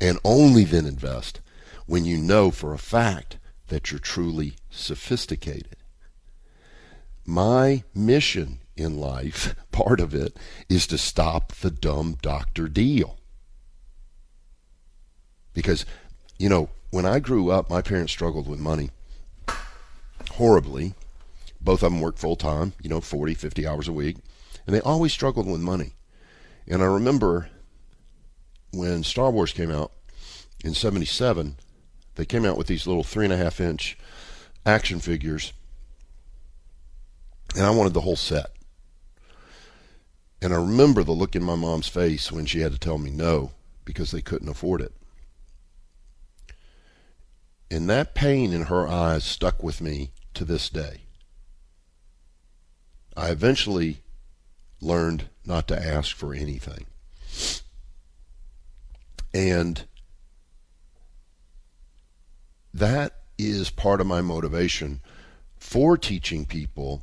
And 0.00 0.18
only 0.24 0.64
then 0.64 0.87
invest 0.87 1.40
when 1.87 2.04
you 2.04 2.18
know 2.18 2.50
for 2.50 2.74
a 2.74 2.78
fact 2.78 3.38
that 3.68 3.90
you're 3.90 4.00
truly 4.00 4.54
sophisticated. 4.70 5.76
My 7.24 7.82
mission 7.94 8.61
in 8.76 8.98
life, 8.98 9.54
part 9.72 10.00
of 10.00 10.14
it, 10.14 10.37
is 10.68 10.87
to 10.88 10.98
stop 10.98 11.52
the 11.52 11.70
dumb 11.70 12.18
doctor 12.20 12.68
deal. 12.68 13.18
Because, 15.54 15.87
you 16.38 16.48
know, 16.48 16.68
when 16.90 17.06
I 17.06 17.18
grew 17.18 17.50
up, 17.50 17.70
my 17.70 17.80
parents 17.80 18.12
struggled 18.12 18.46
with 18.46 18.61
money 18.61 18.90
horribly. 20.30 20.94
Both 21.60 21.82
of 21.82 21.90
them 21.92 22.00
worked 22.00 22.18
full 22.18 22.36
time, 22.36 22.74
you 22.82 22.88
know, 22.88 23.00
40, 23.00 23.34
50 23.34 23.66
hours 23.66 23.88
a 23.88 23.92
week. 23.92 24.16
and 24.66 24.74
they 24.74 24.80
always 24.80 25.12
struggled 25.12 25.46
with 25.46 25.60
money. 25.60 25.94
And 26.66 26.82
I 26.82 26.86
remember 26.86 27.48
when 28.72 29.04
Star 29.04 29.30
Wars 29.30 29.52
came 29.52 29.70
out 29.70 29.92
in 30.64 30.74
'77, 30.74 31.56
they 32.16 32.24
came 32.24 32.44
out 32.44 32.56
with 32.58 32.66
these 32.66 32.86
little 32.86 33.04
three 33.04 33.24
and 33.24 33.32
a 33.32 33.36
half 33.36 33.60
inch 33.60 33.96
action 34.64 34.98
figures, 34.98 35.52
and 37.54 37.64
I 37.64 37.70
wanted 37.70 37.94
the 37.94 38.00
whole 38.00 38.16
set. 38.16 38.46
And 40.42 40.52
I 40.52 40.56
remember 40.56 41.04
the 41.04 41.12
look 41.12 41.36
in 41.36 41.42
my 41.44 41.54
mom's 41.54 41.88
face 41.88 42.30
when 42.32 42.46
she 42.46 42.60
had 42.60 42.72
to 42.72 42.78
tell 42.78 42.98
me 42.98 43.10
no 43.10 43.52
because 43.84 44.10
they 44.10 44.20
couldn't 44.20 44.48
afford 44.48 44.80
it. 44.80 44.92
And 47.70 47.90
that 47.90 48.14
pain 48.14 48.52
in 48.52 48.62
her 48.62 48.87
eyes 48.87 49.24
stuck 49.24 49.62
with 49.62 49.81
me 49.81 50.12
to 50.35 50.44
this 50.44 50.68
day. 50.68 51.02
I 53.16 53.31
eventually 53.31 54.02
learned 54.81 55.29
not 55.44 55.66
to 55.68 55.83
ask 55.83 56.14
for 56.14 56.35
anything. 56.35 56.87
And 59.33 59.85
that 62.72 63.14
is 63.38 63.70
part 63.70 64.00
of 64.00 64.07
my 64.07 64.20
motivation 64.20 65.00
for 65.57 65.96
teaching 65.96 66.44
people 66.44 67.02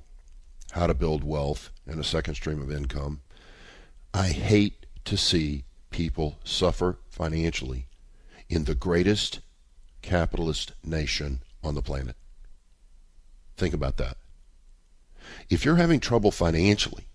how 0.71 0.87
to 0.87 0.93
build 0.93 1.23
wealth 1.23 1.69
and 1.85 1.99
a 1.99 2.03
second 2.03 2.35
stream 2.35 2.61
of 2.61 2.71
income. 2.71 3.21
I 4.13 4.27
hate 4.27 4.85
to 5.05 5.17
see 5.17 5.65
people 5.91 6.39
suffer 6.43 6.97
financially 7.09 7.87
in 8.49 8.63
the 8.63 8.75
greatest 8.75 9.41
capitalist 10.03 10.73
nation 10.83 11.41
on 11.63 11.73
the 11.73 11.81
planet. 11.81 12.15
Think 13.57 13.73
about 13.73 13.97
that. 13.97 14.17
If 15.49 15.65
you're 15.65 15.77
having 15.77 15.99
trouble 15.99 16.29
financially 16.29 17.07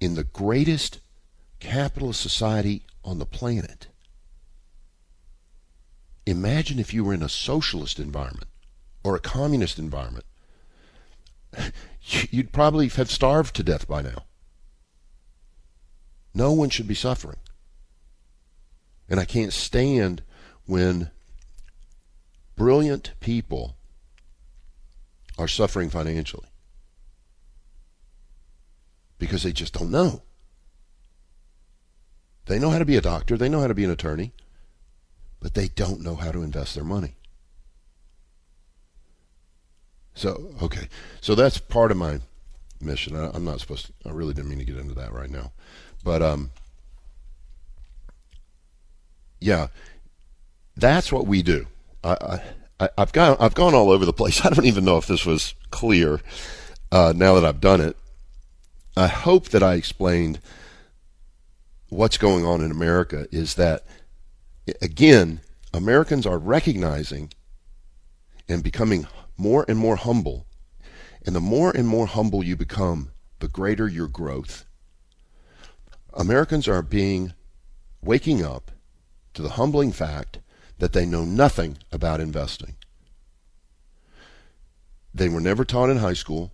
in 0.00 0.14
the 0.14 0.24
greatest 0.24 1.00
capitalist 1.60 2.20
society 2.20 2.82
on 3.04 3.18
the 3.18 3.26
planet, 3.26 3.88
imagine 6.26 6.78
if 6.78 6.92
you 6.92 7.04
were 7.04 7.14
in 7.14 7.22
a 7.22 7.28
socialist 7.28 8.00
environment 8.00 8.48
or 9.04 9.14
a 9.14 9.20
communist 9.20 9.78
environment. 9.78 10.24
You'd 12.02 12.52
probably 12.52 12.88
have 12.88 13.10
starved 13.10 13.54
to 13.56 13.62
death 13.62 13.86
by 13.86 14.02
now. 14.02 14.24
No 16.34 16.52
one 16.52 16.70
should 16.70 16.88
be 16.88 16.94
suffering. 16.94 17.38
And 19.08 19.18
I 19.18 19.24
can't 19.24 19.52
stand 19.52 20.22
when 20.66 21.10
brilliant 22.58 23.12
people 23.20 23.76
are 25.38 25.48
suffering 25.48 25.88
financially 25.88 26.48
because 29.18 29.44
they 29.44 29.52
just 29.52 29.72
don't 29.72 29.90
know. 29.90 30.22
They 32.46 32.58
know 32.58 32.70
how 32.70 32.78
to 32.78 32.84
be 32.84 32.96
a 32.96 33.00
doctor, 33.00 33.36
they 33.36 33.48
know 33.48 33.60
how 33.60 33.68
to 33.68 33.74
be 33.74 33.84
an 33.84 33.90
attorney, 33.90 34.32
but 35.40 35.54
they 35.54 35.68
don't 35.68 36.00
know 36.00 36.16
how 36.16 36.32
to 36.32 36.42
invest 36.42 36.74
their 36.74 36.84
money. 36.84 37.14
So, 40.14 40.52
okay. 40.60 40.88
So 41.20 41.36
that's 41.36 41.58
part 41.58 41.92
of 41.92 41.96
my 41.96 42.20
mission. 42.80 43.14
I, 43.14 43.34
am 43.36 43.44
not 43.44 43.60
supposed 43.60 43.86
to, 43.86 43.92
I 44.08 44.12
really 44.12 44.34
didn't 44.34 44.50
mean 44.50 44.58
to 44.58 44.64
get 44.64 44.76
into 44.76 44.94
that 44.94 45.12
right 45.12 45.30
now. 45.30 45.52
But, 46.02 46.22
um, 46.22 46.50
yeah, 49.40 49.68
that's 50.76 51.12
what 51.12 51.26
we 51.26 51.42
do. 51.42 51.68
I, 52.08 52.40
I, 52.80 52.88
I've 52.96 53.12
gone, 53.12 53.36
I've 53.40 53.54
gone 53.54 53.74
all 53.74 53.90
over 53.90 54.04
the 54.04 54.12
place. 54.12 54.40
I 54.44 54.50
don't 54.50 54.66
even 54.66 54.84
know 54.84 54.96
if 54.96 55.06
this 55.06 55.26
was 55.26 55.54
clear 55.70 56.20
uh, 56.90 57.12
now 57.14 57.34
that 57.34 57.44
I've 57.44 57.60
done 57.60 57.80
it. 57.80 57.96
I 58.96 59.06
hope 59.06 59.50
that 59.50 59.62
I 59.62 59.74
explained 59.74 60.40
what's 61.88 62.18
going 62.18 62.44
on 62.44 62.60
in 62.60 62.70
America 62.70 63.26
is 63.30 63.54
that, 63.54 63.84
again, 64.82 65.40
Americans 65.72 66.26
are 66.26 66.38
recognizing 66.38 67.32
and 68.48 68.62
becoming 68.62 69.06
more 69.36 69.64
and 69.68 69.78
more 69.78 69.96
humble. 69.96 70.46
And 71.24 71.36
the 71.36 71.40
more 71.40 71.70
and 71.70 71.86
more 71.86 72.06
humble 72.06 72.42
you 72.42 72.56
become, 72.56 73.10
the 73.40 73.48
greater 73.48 73.86
your 73.86 74.08
growth. 74.08 74.64
Americans 76.14 76.66
are 76.66 76.82
being 76.82 77.34
waking 78.02 78.44
up 78.44 78.70
to 79.34 79.42
the 79.42 79.50
humbling 79.50 79.92
fact 79.92 80.38
that 80.78 80.92
they 80.92 81.04
know 81.04 81.24
nothing 81.24 81.78
about 81.92 82.20
investing. 82.20 82.76
They 85.12 85.28
were 85.28 85.40
never 85.40 85.64
taught 85.64 85.90
in 85.90 85.98
high 85.98 86.14
school. 86.14 86.52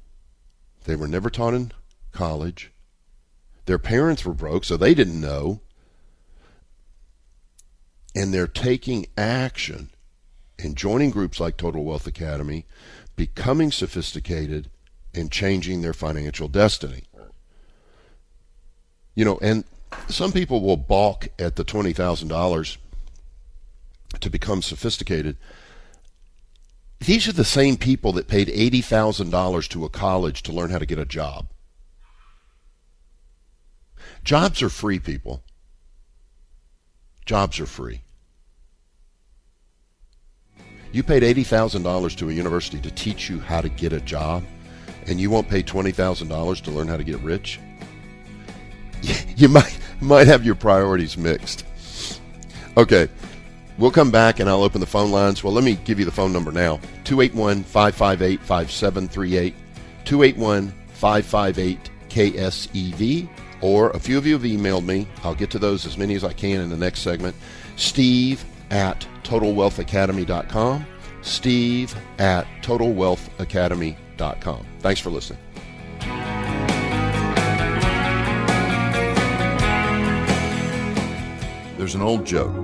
They 0.84 0.96
were 0.96 1.08
never 1.08 1.30
taught 1.30 1.54
in 1.54 1.72
college. 2.12 2.72
Their 3.66 3.78
parents 3.78 4.24
were 4.24 4.34
broke, 4.34 4.64
so 4.64 4.76
they 4.76 4.94
didn't 4.94 5.20
know. 5.20 5.60
And 8.14 8.32
they're 8.32 8.46
taking 8.46 9.06
action 9.16 9.90
and 10.58 10.76
joining 10.76 11.10
groups 11.10 11.40
like 11.40 11.56
Total 11.56 11.82
Wealth 11.82 12.06
Academy, 12.06 12.64
becoming 13.16 13.72
sophisticated, 13.72 14.70
and 15.12 15.30
changing 15.30 15.82
their 15.82 15.92
financial 15.92 16.48
destiny. 16.48 17.04
You 19.14 19.24
know, 19.24 19.38
and 19.42 19.64
some 20.08 20.32
people 20.32 20.60
will 20.60 20.76
balk 20.76 21.28
at 21.38 21.56
the 21.56 21.64
$20,000 21.64 22.76
to 24.20 24.30
become 24.30 24.62
sophisticated. 24.62 25.36
These 27.00 27.28
are 27.28 27.32
the 27.32 27.44
same 27.44 27.76
people 27.76 28.12
that 28.12 28.28
paid 28.28 28.48
$80,000 28.48 29.68
to 29.68 29.84
a 29.84 29.88
college 29.88 30.42
to 30.44 30.52
learn 30.52 30.70
how 30.70 30.78
to 30.78 30.86
get 30.86 30.98
a 30.98 31.04
job. 31.04 31.48
Jobs 34.22 34.62
are 34.62 34.70
free, 34.70 34.98
people. 34.98 35.42
Jobs 37.26 37.60
are 37.60 37.66
free. 37.66 38.00
You 40.92 41.02
paid 41.02 41.22
$80,000 41.22 42.16
to 42.16 42.30
a 42.30 42.32
university 42.32 42.78
to 42.80 42.90
teach 42.90 43.28
you 43.28 43.40
how 43.40 43.60
to 43.60 43.68
get 43.68 43.92
a 43.92 44.00
job, 44.00 44.44
and 45.06 45.20
you 45.20 45.28
won't 45.28 45.48
pay 45.48 45.62
$20,000 45.62 46.60
to 46.62 46.70
learn 46.70 46.88
how 46.88 46.96
to 46.96 47.04
get 47.04 47.20
rich? 47.20 47.60
You 49.36 49.48
might, 49.48 49.76
might 50.00 50.28
have 50.28 50.44
your 50.44 50.54
priorities 50.54 51.18
mixed. 51.18 51.66
Okay, 52.76 53.08
we'll 53.78 53.90
come 53.90 54.10
back 54.10 54.40
and 54.40 54.48
I'll 54.48 54.62
open 54.62 54.80
the 54.80 54.86
phone 54.86 55.10
lines. 55.10 55.44
Well, 55.44 55.52
let 55.52 55.64
me 55.64 55.74
give 55.84 55.98
you 55.98 56.04
the 56.04 56.12
phone 56.12 56.32
number 56.32 56.52
now 56.52 56.80
281 57.04 57.64
558 57.64 58.40
5738. 58.40 59.54
281 60.04 60.72
558 60.88 61.90
KSEV 62.08 63.28
or 63.60 63.90
a 63.90 63.98
few 63.98 64.16
of 64.18 64.26
you 64.26 64.34
have 64.34 64.42
emailed 64.42 64.84
me. 64.84 65.08
I'll 65.22 65.34
get 65.34 65.50
to 65.50 65.58
those 65.58 65.86
as 65.86 65.96
many 65.96 66.14
as 66.14 66.24
I 66.24 66.32
can 66.32 66.60
in 66.60 66.70
the 66.70 66.76
next 66.76 67.00
segment. 67.00 67.34
Steve 67.76 68.44
at 68.70 69.06
TotalWealthAcademy.com. 69.22 70.86
Steve 71.22 71.94
at 72.18 72.46
TotalWealthAcademy.com. 72.62 74.66
Thanks 74.80 75.00
for 75.00 75.10
listening. 75.10 75.38
There's 81.78 81.94
an 81.94 82.02
old 82.02 82.24
joke 82.24 82.63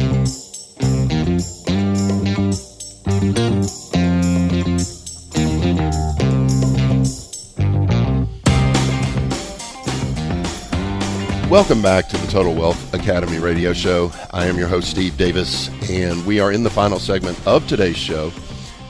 Welcome 11.51 11.81
back 11.81 12.07
to 12.07 12.15
the 12.15 12.27
Total 12.27 12.53
Wealth 12.53 12.93
Academy 12.93 13.37
radio 13.37 13.73
show. 13.73 14.09
I 14.31 14.45
am 14.45 14.57
your 14.57 14.69
host, 14.69 14.89
Steve 14.89 15.17
Davis, 15.17 15.69
and 15.89 16.25
we 16.25 16.39
are 16.39 16.53
in 16.53 16.63
the 16.63 16.69
final 16.69 16.97
segment 16.97 17.45
of 17.45 17.67
today's 17.67 17.97
show. 17.97 18.31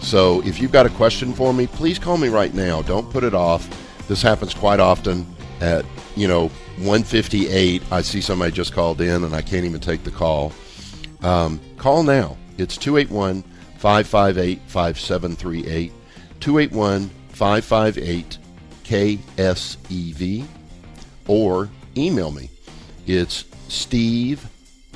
So 0.02 0.44
if 0.44 0.62
you've 0.62 0.72
got 0.72 0.86
a 0.86 0.92
question 0.92 1.34
for 1.34 1.56
me, 1.56 1.66
please 1.66 1.98
call 1.98 2.18
me 2.18 2.28
right 2.28 2.54
now. 2.54 2.84
Don't 2.84 3.10
put 3.10 3.24
it 3.24 3.34
off. 3.34 3.68
This 4.08 4.22
happens 4.22 4.54
quite 4.54 4.80
often 4.80 5.26
at, 5.60 5.86
you 6.16 6.28
know, 6.28 6.50
158. 6.78 7.82
I 7.92 8.04
see 8.04 8.22
somebody 8.22 8.52
just 8.52 8.74
called 8.74 9.02
in 9.02 9.24
and 9.24 9.34
I 9.34 9.42
can't 9.42 9.66
even 9.66 9.82
take 9.82 10.04
the 10.04 10.12
call. 10.12 10.54
Um, 11.24 11.60
call 11.78 12.04
now. 12.04 12.38
It's 12.60 12.78
281 12.78 13.42
558 13.80 14.62
5738. 14.68 15.92
281 16.40 17.10
558 17.30 18.38
KSEV. 18.84 20.46
Or 21.28 21.70
email 21.98 22.32
me. 22.32 22.50
It's 23.08 23.46
steve 23.68 24.48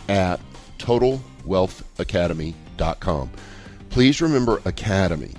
at 0.07 0.39
totalwealthacademy.com. 0.77 3.31
Please 3.89 4.21
remember 4.21 4.61
Academy. 4.65 5.33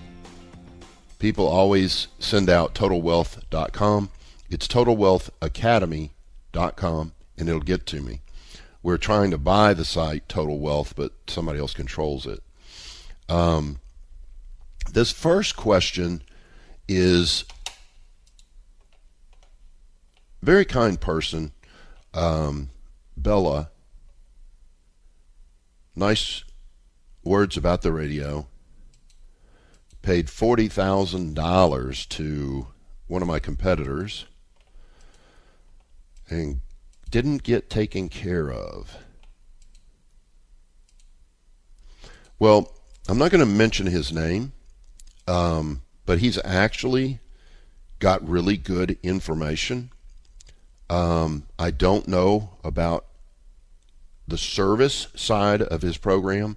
People 1.18 1.46
always 1.46 2.08
send 2.18 2.50
out 2.50 2.74
totalwealth.com. 2.74 4.10
It's 4.50 4.68
totalwealthacademy.com 4.68 7.12
and 7.38 7.48
it'll 7.48 7.60
get 7.60 7.86
to 7.86 8.00
me. 8.00 8.20
We're 8.82 8.98
trying 8.98 9.30
to 9.32 9.38
buy 9.38 9.74
the 9.74 9.84
site 9.84 10.28
Total 10.28 10.58
Wealth, 10.58 10.94
but 10.96 11.12
somebody 11.26 11.58
else 11.58 11.74
controls 11.74 12.26
it. 12.26 12.42
Um, 13.28 13.80
this 14.92 15.10
first 15.10 15.56
question 15.56 16.22
is 16.88 17.44
very 20.46 20.64
kind 20.64 21.00
person, 21.00 21.50
um, 22.14 22.70
Bella. 23.16 23.68
Nice 25.96 26.44
words 27.24 27.56
about 27.56 27.82
the 27.82 27.92
radio. 27.92 28.46
Paid 30.02 30.30
forty 30.30 30.68
thousand 30.68 31.34
dollars 31.34 32.06
to 32.06 32.68
one 33.08 33.22
of 33.22 33.28
my 33.28 33.40
competitors 33.40 34.26
and 36.30 36.60
didn't 37.10 37.42
get 37.42 37.68
taken 37.68 38.08
care 38.08 38.52
of. 38.52 38.98
Well, 42.38 42.72
I'm 43.08 43.18
not 43.18 43.32
going 43.32 43.40
to 43.40 43.46
mention 43.46 43.86
his 43.86 44.12
name, 44.12 44.52
um, 45.26 45.82
but 46.04 46.20
he's 46.20 46.38
actually 46.44 47.18
got 47.98 48.28
really 48.28 48.56
good 48.56 48.96
information. 49.02 49.90
Um, 50.88 51.44
I 51.58 51.70
don't 51.70 52.06
know 52.06 52.50
about 52.62 53.06
the 54.28 54.38
service 54.38 55.08
side 55.14 55.62
of 55.62 55.82
his 55.82 55.96
program. 55.96 56.56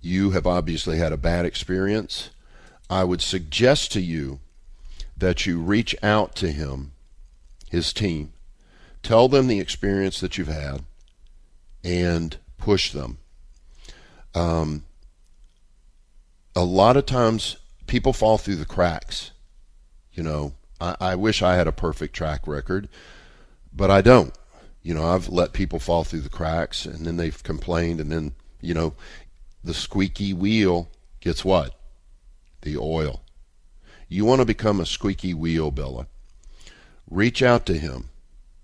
You 0.00 0.30
have 0.30 0.46
obviously 0.46 0.98
had 0.98 1.12
a 1.12 1.16
bad 1.16 1.44
experience. 1.44 2.30
I 2.88 3.04
would 3.04 3.20
suggest 3.20 3.92
to 3.92 4.00
you 4.00 4.40
that 5.16 5.46
you 5.46 5.60
reach 5.60 5.94
out 6.02 6.34
to 6.36 6.50
him, 6.50 6.92
his 7.70 7.92
team, 7.92 8.32
tell 9.02 9.28
them 9.28 9.46
the 9.46 9.60
experience 9.60 10.20
that 10.20 10.38
you've 10.38 10.48
had, 10.48 10.82
and 11.84 12.36
push 12.58 12.92
them. 12.92 13.18
Um, 14.34 14.84
a 16.54 16.64
lot 16.64 16.96
of 16.96 17.06
times 17.06 17.56
people 17.86 18.12
fall 18.12 18.38
through 18.38 18.56
the 18.56 18.64
cracks. 18.64 19.30
You 20.12 20.22
know, 20.22 20.52
I, 20.80 20.96
I 21.00 21.14
wish 21.14 21.42
I 21.42 21.54
had 21.54 21.66
a 21.66 21.72
perfect 21.72 22.14
track 22.14 22.46
record, 22.46 22.88
but 23.72 23.90
I 23.90 24.00
don't. 24.00 24.32
You 24.82 24.94
know, 24.94 25.04
I've 25.04 25.28
let 25.28 25.52
people 25.52 25.78
fall 25.78 26.04
through 26.04 26.22
the 26.22 26.28
cracks 26.28 26.86
and 26.86 27.06
then 27.06 27.16
they've 27.16 27.42
complained 27.42 28.00
and 28.00 28.10
then, 28.10 28.32
you 28.60 28.74
know, 28.74 28.94
the 29.62 29.74
squeaky 29.74 30.32
wheel 30.32 30.88
gets 31.20 31.44
what? 31.44 31.78
The 32.62 32.76
oil. 32.76 33.22
You 34.08 34.24
want 34.24 34.40
to 34.40 34.46
become 34.46 34.80
a 34.80 34.86
squeaky 34.86 35.34
wheel, 35.34 35.70
Bella. 35.70 36.06
Reach 37.10 37.42
out 37.42 37.66
to 37.66 37.78
him 37.78 38.08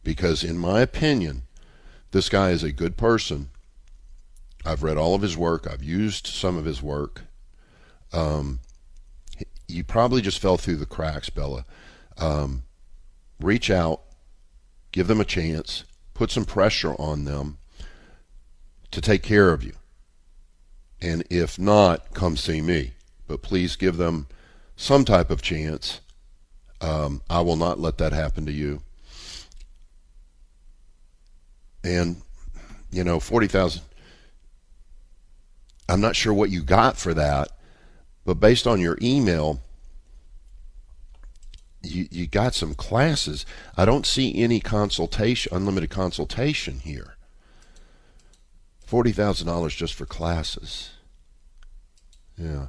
because, 0.03 0.43
in 0.43 0.59
my 0.59 0.81
opinion, 0.81 1.43
this 2.13 2.29
guy 2.29 2.51
is 2.51 2.63
a 2.63 2.73
good 2.73 2.97
person. 2.97 3.51
I've 4.65 4.83
read 4.83 4.97
all 4.97 5.15
of 5.15 5.23
his 5.23 5.37
work, 5.37 5.69
I've 5.71 5.85
used 5.85 6.27
some 6.27 6.57
of 6.57 6.65
his 6.65 6.83
work. 6.83 7.23
Um, 8.13 8.61
you 9.69 9.85
probably 9.85 10.23
just 10.23 10.39
fell 10.39 10.57
through 10.57 10.77
the 10.77 10.87
cracks, 10.87 11.31
Bella. 11.31 11.65
Um, 12.19 12.65
reach 13.41 13.71
out, 13.71 14.01
give 14.97 15.09
them 15.09 15.21
a 15.21 15.27
chance, 15.27 15.85
put 16.15 16.31
some 16.31 16.47
pressure 16.47 16.95
on 16.95 17.27
them 17.27 17.59
to 18.91 18.99
take 18.99 19.23
care 19.23 19.53
of 19.53 19.63
you. 19.63 19.75
And 21.03 21.23
if 21.29 21.59
not, 21.59 22.15
come 22.15 22.35
see 22.39 22.63
me. 22.63 22.93
But 23.29 23.43
please 23.43 23.77
give 23.77 23.99
them 23.99 24.27
some 24.75 25.05
type 25.05 25.29
of 25.29 25.43
chance. 25.43 26.01
Um, 26.81 27.21
I 27.29 27.43
will 27.43 27.57
not 27.57 27.79
let 27.79 27.99
that 27.99 28.15
happen 28.15 28.47
to 28.47 28.53
you. 28.53 28.81
And, 31.85 32.23
you 32.91 33.05
know, 33.05 33.21
40,000. 33.21 33.83
I'm 35.91 36.01
not 36.01 36.17
sure 36.17 36.33
what 36.33 36.49
you 36.49 36.63
got 36.63 36.97
for 36.97 37.13
that, 37.13 37.49
but 38.25 38.41
based 38.41 38.67
on 38.67 38.81
your 38.81 38.97
email, 39.03 39.61
you, 41.87 42.09
you 42.11 42.27
got 42.27 42.55
some 42.55 42.75
classes. 42.75 43.47
I 43.77 43.85
don't 43.85 44.07
see 44.07 44.43
any 44.43 44.61
consultation, 44.61 45.55
unlimited 45.55 45.91
consultation 45.91 46.81
here. 46.81 47.17
$40,000 48.89 49.77
just 49.77 49.95
for 49.95 50.07
classes. 50.07 50.91
Yeah. 52.39 52.67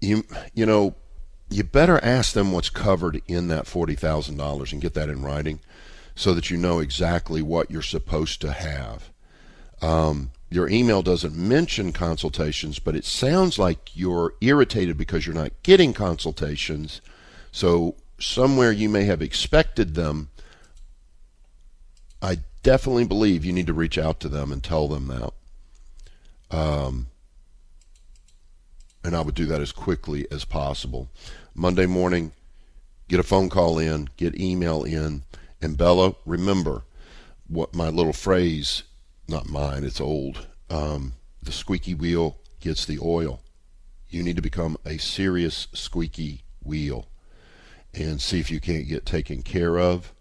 You, 0.00 0.24
you 0.52 0.66
know, 0.66 0.94
you 1.48 1.64
better 1.64 2.02
ask 2.04 2.32
them 2.32 2.52
what's 2.52 2.68
covered 2.68 3.22
in 3.26 3.48
that 3.48 3.64
$40,000 3.64 4.72
and 4.72 4.82
get 4.82 4.94
that 4.94 5.08
in 5.08 5.22
writing 5.22 5.60
so 6.14 6.34
that 6.34 6.50
you 6.50 6.56
know 6.56 6.80
exactly 6.80 7.42
what 7.42 7.70
you're 7.70 7.82
supposed 7.82 8.40
to 8.42 8.52
have. 8.52 9.10
Um, 9.80 10.30
your 10.54 10.68
email 10.68 11.02
doesn't 11.02 11.34
mention 11.34 11.92
consultations, 11.92 12.78
but 12.78 12.94
it 12.94 13.04
sounds 13.04 13.58
like 13.58 13.90
you're 13.96 14.34
irritated 14.40 14.96
because 14.96 15.26
you're 15.26 15.34
not 15.34 15.50
getting 15.64 15.92
consultations. 15.92 17.00
So 17.50 17.96
somewhere 18.20 18.70
you 18.70 18.88
may 18.88 19.04
have 19.04 19.20
expected 19.20 19.96
them. 19.96 20.28
I 22.22 22.38
definitely 22.62 23.04
believe 23.04 23.44
you 23.44 23.52
need 23.52 23.66
to 23.66 23.74
reach 23.74 23.98
out 23.98 24.20
to 24.20 24.28
them 24.28 24.52
and 24.52 24.62
tell 24.62 24.86
them 24.86 25.08
that. 25.08 26.56
Um, 26.56 27.08
and 29.02 29.16
I 29.16 29.22
would 29.22 29.34
do 29.34 29.46
that 29.46 29.60
as 29.60 29.72
quickly 29.72 30.24
as 30.30 30.44
possible. 30.44 31.08
Monday 31.52 31.86
morning, 31.86 32.30
get 33.08 33.18
a 33.18 33.24
phone 33.24 33.48
call 33.48 33.76
in, 33.80 34.08
get 34.16 34.40
email 34.40 34.84
in, 34.84 35.24
and 35.60 35.76
Bella, 35.76 36.14
remember 36.24 36.84
what 37.48 37.74
my 37.74 37.88
little 37.88 38.12
phrase 38.12 38.84
not 39.28 39.48
mine, 39.48 39.84
it's 39.84 40.00
old. 40.00 40.46
Um, 40.70 41.14
the 41.42 41.52
squeaky 41.52 41.94
wheel 41.94 42.38
gets 42.60 42.84
the 42.84 42.98
oil. 43.02 43.40
You 44.08 44.22
need 44.22 44.36
to 44.36 44.42
become 44.42 44.76
a 44.84 44.98
serious 44.98 45.68
squeaky 45.72 46.42
wheel 46.62 47.08
and 47.92 48.20
see 48.20 48.40
if 48.40 48.50
you 48.50 48.60
can't 48.60 48.88
get 48.88 49.06
taken 49.06 49.42
care 49.42 49.78
of. 49.78 50.12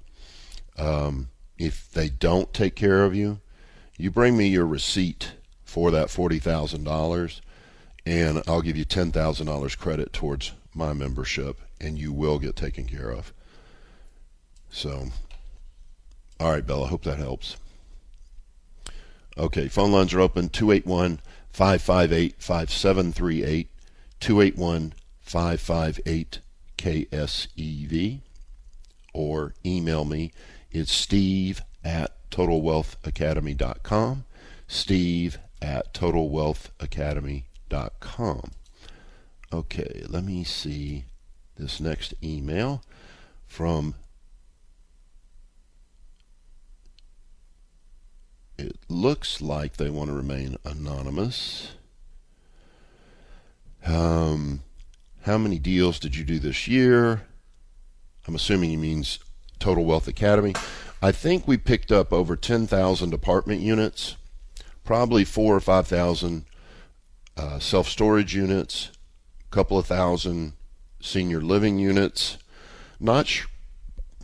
Um, 0.78 1.30
if 1.58 1.92
they 1.92 2.10
don't 2.10 2.54
take 2.54 2.76
care 2.76 3.04
of 3.04 3.16
you, 3.16 3.40
you 3.98 4.12
bring 4.12 4.36
me 4.36 4.48
your 4.48 4.66
receipt 4.66 5.34
for 5.64 5.92
that 5.92 6.08
$40,000 6.08 7.42
and 8.06 8.44
I'll 8.48 8.62
give 8.62 8.78
you 8.78 8.86
$10,000 8.86 9.78
credit 9.78 10.14
towards 10.14 10.52
my 10.74 10.94
membership 10.94 11.60
and 11.80 11.98
you 11.98 12.12
will 12.12 12.40
get 12.40 12.56
taken 12.56 12.86
care 12.86 13.12
of. 13.12 13.34
So, 14.72 15.10
all 16.40 16.52
right, 16.52 16.66
Bella, 16.66 16.88
hope 16.88 17.04
that 17.04 17.20
helps. 17.20 17.58
Okay, 19.38 19.68
phone 19.68 19.92
lines 19.92 20.14
are 20.14 20.22
open 20.22 20.50
281 20.50 21.20
558 21.52 22.36
5738, 22.38 23.70
281 24.20 24.94
558 25.22 26.40
KSEV, 26.78 28.20
or 29.14 29.54
email 29.66 30.06
me. 30.06 30.32
It's 30.72 30.92
steve 30.92 31.62
at 31.84 32.12
totalwealthacademy.com. 32.30 34.26
Steve 34.68 35.40
at 35.62 35.94
totalwealthacademy.com. 35.94 38.52
Okay, 39.52 40.06
let 40.10 40.24
me 40.24 40.44
see 40.44 41.06
this 41.58 41.80
next 41.80 42.14
email 42.24 42.84
from 43.46 43.94
It 48.64 48.80
looks 48.88 49.42
like 49.42 49.76
they 49.76 49.90
want 49.90 50.10
to 50.10 50.16
remain 50.16 50.56
anonymous. 50.64 51.72
Um, 53.86 54.64
how 55.24 55.38
many 55.38 55.60
deals 55.60 56.00
did 56.00 56.16
you 56.16 56.24
do 56.24 56.40
this 56.40 56.66
year? 56.66 57.24
I'm 58.26 58.36
assuming 58.36 58.70
he 58.70 58.78
means 58.78 59.20
Total 59.60 59.84
Wealth 59.84 60.08
Academy. 60.08 60.56
I 61.02 61.12
think 61.12 61.46
we 61.46 61.58
picked 61.58 61.92
up 61.92 62.14
over 62.14 62.38
10,000 62.38 63.14
apartment 63.14 63.60
units, 63.60 64.16
probably 64.86 65.26
four 65.26 65.58
or 65.58 65.60
5,000 65.60 66.46
uh, 67.36 67.60
self 67.60 67.90
storage 67.90 68.34
units, 68.34 68.92
a 69.46 69.54
couple 69.54 69.78
of 69.78 69.88
thousand 69.88 70.54
senior 71.02 71.42
living 71.42 71.80
units. 71.80 72.38
Not 72.98 73.28
sh- 73.28 73.46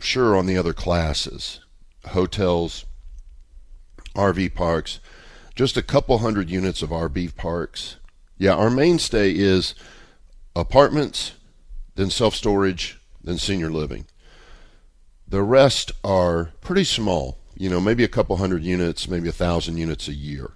sure 0.00 0.34
on 0.34 0.46
the 0.46 0.56
other 0.56 0.72
classes. 0.72 1.60
Hotels, 2.06 2.86
RV 4.14 4.54
parks, 4.54 5.00
just 5.54 5.76
a 5.76 5.82
couple 5.82 6.18
hundred 6.18 6.50
units 6.50 6.82
of 6.82 6.90
RV 6.90 7.36
parks. 7.36 7.96
Yeah, 8.38 8.54
our 8.54 8.70
mainstay 8.70 9.32
is 9.32 9.74
apartments, 10.56 11.32
then 11.94 12.10
self 12.10 12.34
storage, 12.34 12.98
then 13.22 13.38
senior 13.38 13.70
living. 13.70 14.06
The 15.28 15.42
rest 15.42 15.92
are 16.02 16.50
pretty 16.60 16.84
small, 16.84 17.38
you 17.54 17.70
know, 17.70 17.80
maybe 17.80 18.02
a 18.02 18.08
couple 18.08 18.36
hundred 18.36 18.64
units, 18.64 19.08
maybe 19.08 19.28
a 19.28 19.32
thousand 19.32 19.76
units 19.76 20.08
a 20.08 20.14
year. 20.14 20.52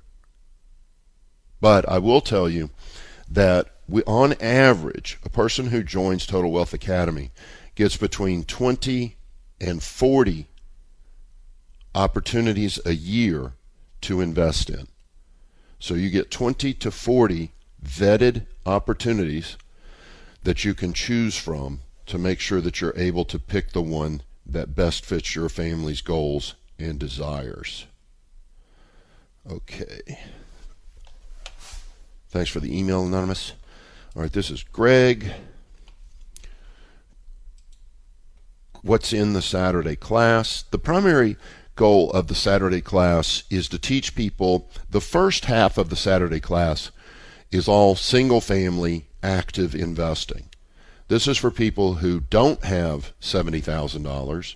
But 1.60 1.88
I 1.88 1.98
will 1.98 2.20
tell 2.20 2.48
you 2.48 2.70
that 3.28 3.68
we, 3.88 4.02
on 4.04 4.34
average, 4.40 5.18
a 5.24 5.28
person 5.28 5.66
who 5.66 5.82
joins 5.82 6.26
Total 6.26 6.50
Wealth 6.50 6.74
Academy 6.74 7.30
gets 7.74 7.96
between 7.96 8.44
20 8.44 9.16
and 9.60 9.82
40 9.82 10.48
opportunities 11.94 12.78
a 12.84 12.94
year 12.94 13.52
to 14.02 14.20
invest 14.20 14.70
in. 14.70 14.88
So 15.78 15.94
you 15.94 16.10
get 16.10 16.30
20 16.30 16.74
to 16.74 16.90
40 16.90 17.52
vetted 17.84 18.46
opportunities 18.64 19.56
that 20.42 20.64
you 20.64 20.74
can 20.74 20.92
choose 20.92 21.36
from 21.36 21.80
to 22.06 22.18
make 22.18 22.40
sure 22.40 22.60
that 22.60 22.80
you're 22.80 22.96
able 22.96 23.24
to 23.24 23.38
pick 23.38 23.72
the 23.72 23.82
one 23.82 24.22
that 24.46 24.74
best 24.74 25.04
fits 25.04 25.34
your 25.34 25.48
family's 25.48 26.00
goals 26.00 26.54
and 26.78 26.98
desires. 26.98 27.86
Okay. 29.50 30.18
Thanks 32.28 32.50
for 32.50 32.60
the 32.60 32.76
email, 32.76 33.06
Anonymous. 33.06 33.52
All 34.16 34.22
right, 34.22 34.32
this 34.32 34.50
is 34.50 34.62
Greg. 34.62 35.32
What's 38.82 39.12
in 39.12 39.32
the 39.32 39.42
Saturday 39.42 39.96
class? 39.96 40.62
The 40.70 40.78
primary 40.78 41.36
goal 41.76 42.10
of 42.12 42.28
the 42.28 42.34
Saturday 42.34 42.80
class 42.80 43.44
is 43.50 43.68
to 43.68 43.78
teach 43.78 44.14
people 44.14 44.70
the 44.90 45.00
first 45.00 45.46
half 45.46 45.76
of 45.78 45.90
the 45.90 45.96
Saturday 45.96 46.40
class 46.40 46.90
is 47.50 47.68
all 47.68 47.94
single 47.94 48.40
family 48.40 49.06
active 49.22 49.74
investing. 49.74 50.48
This 51.08 51.28
is 51.28 51.36
for 51.36 51.50
people 51.50 51.94
who 51.94 52.20
don't 52.20 52.64
have 52.64 53.12
$70,000. 53.20 54.54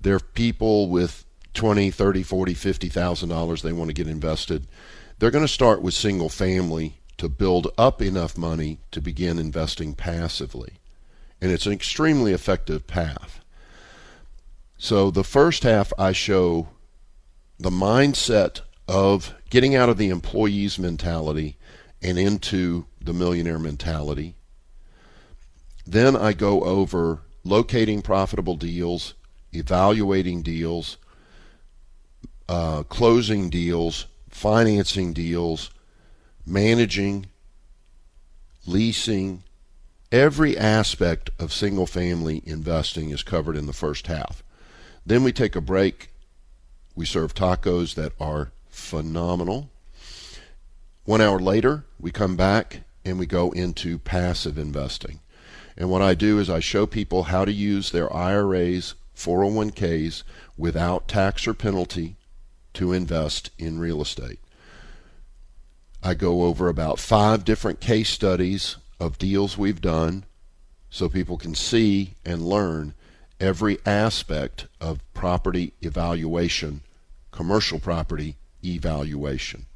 They're 0.00 0.18
people 0.18 0.88
with 0.88 1.24
20, 1.54 1.90
30, 1.90 2.22
40, 2.22 2.54
50,000 2.54 3.28
dollars 3.28 3.62
they 3.62 3.72
want 3.72 3.88
to 3.88 3.94
get 3.94 4.08
invested. 4.08 4.66
They're 5.18 5.30
going 5.30 5.44
to 5.44 5.48
start 5.48 5.82
with 5.82 5.94
single 5.94 6.28
family 6.28 6.94
to 7.18 7.28
build 7.28 7.68
up 7.78 8.00
enough 8.00 8.36
money 8.36 8.78
to 8.90 9.00
begin 9.00 9.38
investing 9.38 9.94
passively. 9.94 10.78
And 11.40 11.52
it's 11.52 11.66
an 11.66 11.72
extremely 11.72 12.32
effective 12.32 12.86
path. 12.86 13.41
So 14.82 15.12
the 15.12 15.22
first 15.22 15.62
half 15.62 15.92
I 15.96 16.10
show 16.10 16.70
the 17.56 17.70
mindset 17.70 18.62
of 18.88 19.32
getting 19.48 19.76
out 19.76 19.88
of 19.88 19.96
the 19.96 20.08
employee's 20.08 20.76
mentality 20.76 21.56
and 22.02 22.18
into 22.18 22.86
the 23.00 23.12
millionaire 23.12 23.60
mentality 23.60 24.34
then 25.86 26.16
I 26.16 26.32
go 26.32 26.62
over 26.62 27.22
locating 27.44 28.02
profitable 28.02 28.56
deals, 28.56 29.14
evaluating 29.52 30.42
deals, 30.42 30.96
uh, 32.48 32.84
closing 32.84 33.50
deals, 33.50 34.06
financing 34.28 35.12
deals, 35.12 35.70
managing, 36.46 37.26
leasing. 38.66 39.42
Every 40.10 40.56
aspect 40.56 41.30
of 41.38 41.52
single 41.52 41.86
family 41.86 42.42
investing 42.44 43.10
is 43.10 43.22
covered 43.22 43.56
in 43.56 43.66
the 43.66 43.72
first 43.72 44.06
half. 44.06 44.42
Then 45.04 45.24
we 45.24 45.32
take 45.32 45.56
a 45.56 45.60
break. 45.60 46.10
We 46.94 47.06
serve 47.06 47.34
tacos 47.34 47.94
that 47.94 48.12
are 48.20 48.52
phenomenal. 48.68 49.70
One 51.04 51.20
hour 51.20 51.40
later, 51.40 51.84
we 51.98 52.10
come 52.10 52.36
back 52.36 52.82
and 53.04 53.18
we 53.18 53.26
go 53.26 53.50
into 53.50 53.98
passive 53.98 54.56
investing. 54.56 55.20
And 55.76 55.90
what 55.90 56.02
I 56.02 56.14
do 56.14 56.38
is 56.38 56.48
I 56.48 56.60
show 56.60 56.86
people 56.86 57.24
how 57.24 57.44
to 57.44 57.52
use 57.52 57.90
their 57.90 58.12
IRAs, 58.14 58.94
401ks 59.16 60.22
without 60.56 61.08
tax 61.08 61.46
or 61.46 61.54
penalty 61.54 62.16
to 62.74 62.92
invest 62.92 63.50
in 63.58 63.78
real 63.78 64.00
estate. 64.00 64.38
I 66.02 66.14
go 66.14 66.44
over 66.44 66.68
about 66.68 66.98
five 66.98 67.44
different 67.44 67.80
case 67.80 68.10
studies 68.10 68.76
of 68.98 69.18
deals 69.18 69.56
we've 69.56 69.80
done 69.80 70.24
so 70.90 71.08
people 71.08 71.38
can 71.38 71.54
see 71.54 72.14
and 72.24 72.46
learn 72.46 72.94
every 73.42 73.78
aspect 73.84 74.66
of 74.80 75.00
property 75.12 75.74
evaluation, 75.82 76.80
commercial 77.30 77.78
property 77.78 78.36
evaluation. 78.64 79.66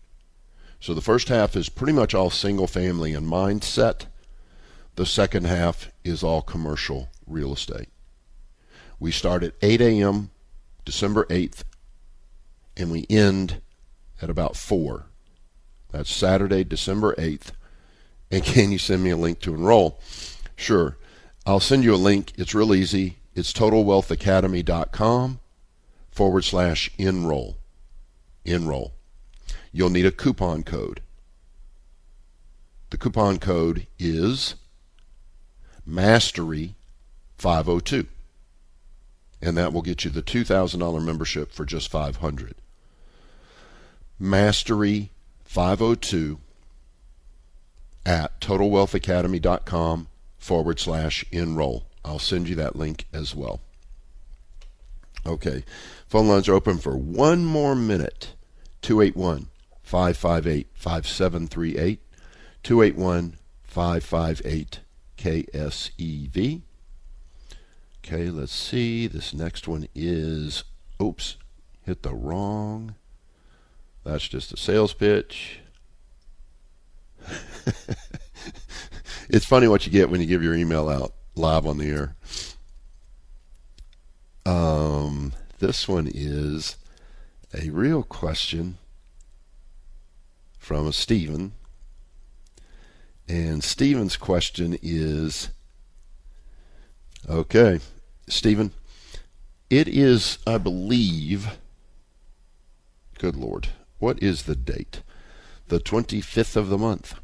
So 0.80 0.94
the 0.94 1.00
first 1.00 1.28
half 1.28 1.56
is 1.56 1.68
pretty 1.68 1.92
much 1.92 2.14
all 2.14 2.30
single 2.30 2.66
family 2.66 3.12
and 3.12 3.26
mindset 3.26 4.06
the 4.96 5.06
second 5.06 5.44
half 5.44 5.90
is 6.04 6.22
all 6.22 6.40
commercial 6.40 7.10
real 7.26 7.52
estate. 7.52 7.90
We 8.98 9.12
start 9.12 9.42
at 9.42 9.52
8 9.60 9.82
a.m. 9.82 10.30
December 10.86 11.26
8th, 11.26 11.64
and 12.78 12.90
we 12.90 13.06
end 13.10 13.60
at 14.22 14.30
about 14.30 14.56
4. 14.56 15.04
That's 15.92 16.10
Saturday, 16.10 16.64
December 16.64 17.14
8th. 17.16 17.50
And 18.30 18.42
can 18.44 18.72
you 18.72 18.78
send 18.78 19.04
me 19.04 19.10
a 19.10 19.18
link 19.18 19.40
to 19.40 19.54
enroll? 19.54 20.00
Sure. 20.56 20.96
I'll 21.44 21.60
send 21.60 21.84
you 21.84 21.94
a 21.94 21.96
link. 21.96 22.32
It's 22.36 22.54
real 22.54 22.74
easy. 22.74 23.18
It's 23.36 23.52
totalwealthacademy.com 23.52 25.40
forward 26.10 26.42
slash 26.42 26.90
enroll. 26.96 27.58
Enroll. 28.46 28.94
You'll 29.72 29.90
need 29.90 30.06
a 30.06 30.10
coupon 30.10 30.62
code. 30.62 31.02
The 32.88 32.96
coupon 32.96 33.38
code 33.38 33.86
is 33.98 34.54
Mastery 35.84 36.76
502. 37.36 38.06
And 39.42 39.54
that 39.58 39.74
will 39.74 39.82
get 39.82 40.06
you 40.06 40.10
the 40.10 40.22
$2,000 40.22 41.04
membership 41.04 41.52
for 41.52 41.66
just 41.66 41.90
500. 41.90 42.54
Mastery 44.18 45.10
502 45.44 46.38
at 48.06 48.40
totalwealthacademy.com 48.40 50.08
forward 50.38 50.80
slash 50.80 51.26
enroll. 51.30 51.84
I'll 52.06 52.20
send 52.20 52.48
you 52.48 52.54
that 52.56 52.76
link 52.76 53.06
as 53.12 53.34
well. 53.34 53.60
Okay. 55.26 55.64
Phone 56.06 56.28
lines 56.28 56.48
are 56.48 56.54
open 56.54 56.78
for 56.78 56.96
one 56.96 57.44
more 57.44 57.74
minute. 57.74 58.34
281 58.82 59.48
558 59.82 60.68
5738. 60.74 62.00
281 62.62 63.36
558 63.64 64.80
KSEV. 65.18 66.62
Okay, 68.04 68.30
let's 68.30 68.54
see. 68.54 69.08
This 69.08 69.34
next 69.34 69.66
one 69.66 69.88
is, 69.92 70.62
oops, 71.02 71.36
hit 71.82 72.04
the 72.04 72.14
wrong. 72.14 72.94
That's 74.04 74.28
just 74.28 74.52
a 74.52 74.56
sales 74.56 74.94
pitch. 74.94 75.58
it's 79.28 79.44
funny 79.44 79.66
what 79.66 79.84
you 79.84 79.90
get 79.90 80.08
when 80.08 80.20
you 80.20 80.28
give 80.28 80.44
your 80.44 80.54
email 80.54 80.88
out 80.88 81.15
live 81.36 81.66
on 81.66 81.78
the 81.78 81.86
air. 81.86 82.16
Um, 84.44 85.32
this 85.58 85.86
one 85.86 86.10
is 86.12 86.76
a 87.54 87.70
real 87.70 88.02
question 88.02 88.78
from 90.58 90.86
a 90.86 90.92
Stephen 90.92 91.52
and 93.28 93.62
Stephen's 93.64 94.16
question 94.16 94.78
is 94.82 95.50
okay, 97.28 97.80
Stephen, 98.28 98.72
it 99.68 99.88
is, 99.88 100.38
I 100.46 100.58
believe, 100.58 101.58
good 103.18 103.34
Lord, 103.34 103.68
what 103.98 104.22
is 104.22 104.44
the 104.44 104.54
date? 104.54 105.02
The 105.68 105.80
25th 105.80 106.54
of 106.54 106.68
the 106.68 106.78
month. 106.78 107.14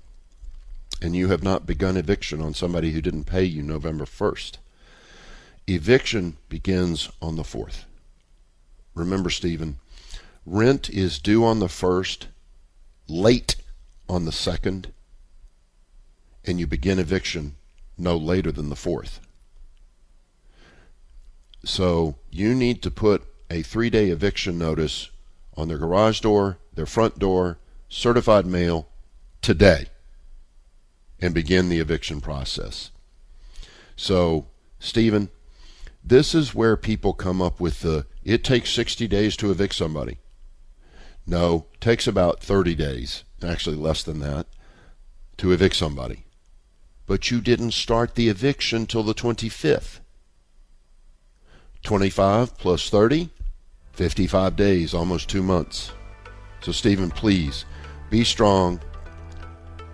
And 1.02 1.16
you 1.16 1.28
have 1.28 1.42
not 1.42 1.66
begun 1.66 1.96
eviction 1.96 2.40
on 2.40 2.54
somebody 2.54 2.92
who 2.92 3.02
didn't 3.02 3.24
pay 3.24 3.42
you 3.42 3.60
November 3.60 4.04
1st. 4.04 4.58
Eviction 5.66 6.36
begins 6.48 7.10
on 7.20 7.34
the 7.34 7.42
4th. 7.42 7.86
Remember, 8.94 9.28
Stephen, 9.28 9.80
rent 10.46 10.88
is 10.88 11.18
due 11.18 11.44
on 11.44 11.58
the 11.58 11.66
1st, 11.66 12.26
late 13.08 13.56
on 14.08 14.26
the 14.26 14.30
2nd, 14.30 14.92
and 16.44 16.60
you 16.60 16.68
begin 16.68 17.00
eviction 17.00 17.56
no 17.98 18.16
later 18.16 18.52
than 18.52 18.68
the 18.68 18.76
4th. 18.76 19.18
So 21.64 22.14
you 22.30 22.54
need 22.54 22.80
to 22.82 22.92
put 22.92 23.24
a 23.50 23.62
three 23.62 23.90
day 23.90 24.10
eviction 24.10 24.56
notice 24.56 25.10
on 25.56 25.66
their 25.66 25.78
garage 25.78 26.20
door, 26.20 26.58
their 26.72 26.86
front 26.86 27.18
door, 27.18 27.58
certified 27.88 28.46
mail 28.46 28.86
today 29.40 29.88
and 31.22 31.32
begin 31.32 31.70
the 31.70 31.80
eviction 31.80 32.20
process. 32.20 32.90
So, 33.96 34.48
Stephen, 34.78 35.30
this 36.04 36.34
is 36.34 36.54
where 36.54 36.76
people 36.76 37.14
come 37.14 37.40
up 37.40 37.60
with 37.60 37.80
the 37.80 38.04
it 38.22 38.44
takes 38.44 38.70
60 38.70 39.08
days 39.08 39.36
to 39.38 39.50
evict 39.50 39.74
somebody. 39.74 40.18
No, 41.26 41.66
takes 41.80 42.06
about 42.06 42.40
30 42.42 42.74
days, 42.74 43.24
actually 43.42 43.76
less 43.76 44.02
than 44.02 44.18
that, 44.18 44.46
to 45.38 45.52
evict 45.52 45.76
somebody 45.76 46.26
but 47.06 47.30
you 47.30 47.40
didn't 47.40 47.72
start 47.72 48.14
the 48.14 48.28
eviction 48.28 48.86
till 48.86 49.02
the 49.02 49.14
25th. 49.14 50.00
25 51.82 52.56
plus 52.56 52.88
30, 52.88 53.28
55 53.92 54.56
days, 54.56 54.94
almost 54.94 55.28
two 55.28 55.42
months. 55.42 55.92
So, 56.62 56.70
Stephen, 56.72 57.10
please 57.10 57.64
be 58.08 58.22
strong. 58.24 58.80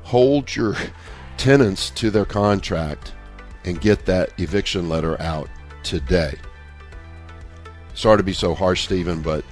Hold 0.05 0.55
your 0.55 0.77
tenants 1.39 1.91
to 1.91 2.11
their 2.11 2.25
contract 2.25 3.15
and 3.65 3.81
get 3.81 4.05
that 4.07 4.31
eviction 4.39 4.89
letter 4.89 5.21
out 5.21 5.49
today. 5.83 6.35
Sorry 7.95 8.19
to 8.19 8.23
be 8.23 8.33
so 8.33 8.55
harsh, 8.55 8.85
Stephen, 8.85 9.23
but 9.23 9.45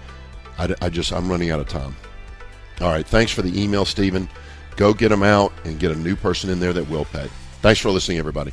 I, 0.59 0.75
I 0.83 0.89
just 0.91 1.13
I'm 1.13 1.31
running 1.31 1.51
out 1.51 1.61
of 1.61 1.69
time. 1.69 1.97
All 2.81 2.89
right, 2.89 3.07
thanks 3.07 3.33
for 3.33 3.43
the 3.43 3.61
email, 3.61 3.85
Stephen. 3.85 4.29
Go 4.77 4.93
get 4.93 5.09
them 5.09 5.23
out 5.23 5.53
and 5.65 5.79
get 5.79 5.91
a 5.91 5.95
new 5.95 6.17
person 6.17 6.51
in 6.51 6.61
there 6.61 6.75
that 6.75 6.89
will 6.91 7.07
pay. 7.07 7.29
Thanks 7.63 7.81
for 7.81 7.91
listening, 7.91 8.19
everybody. 8.19 8.53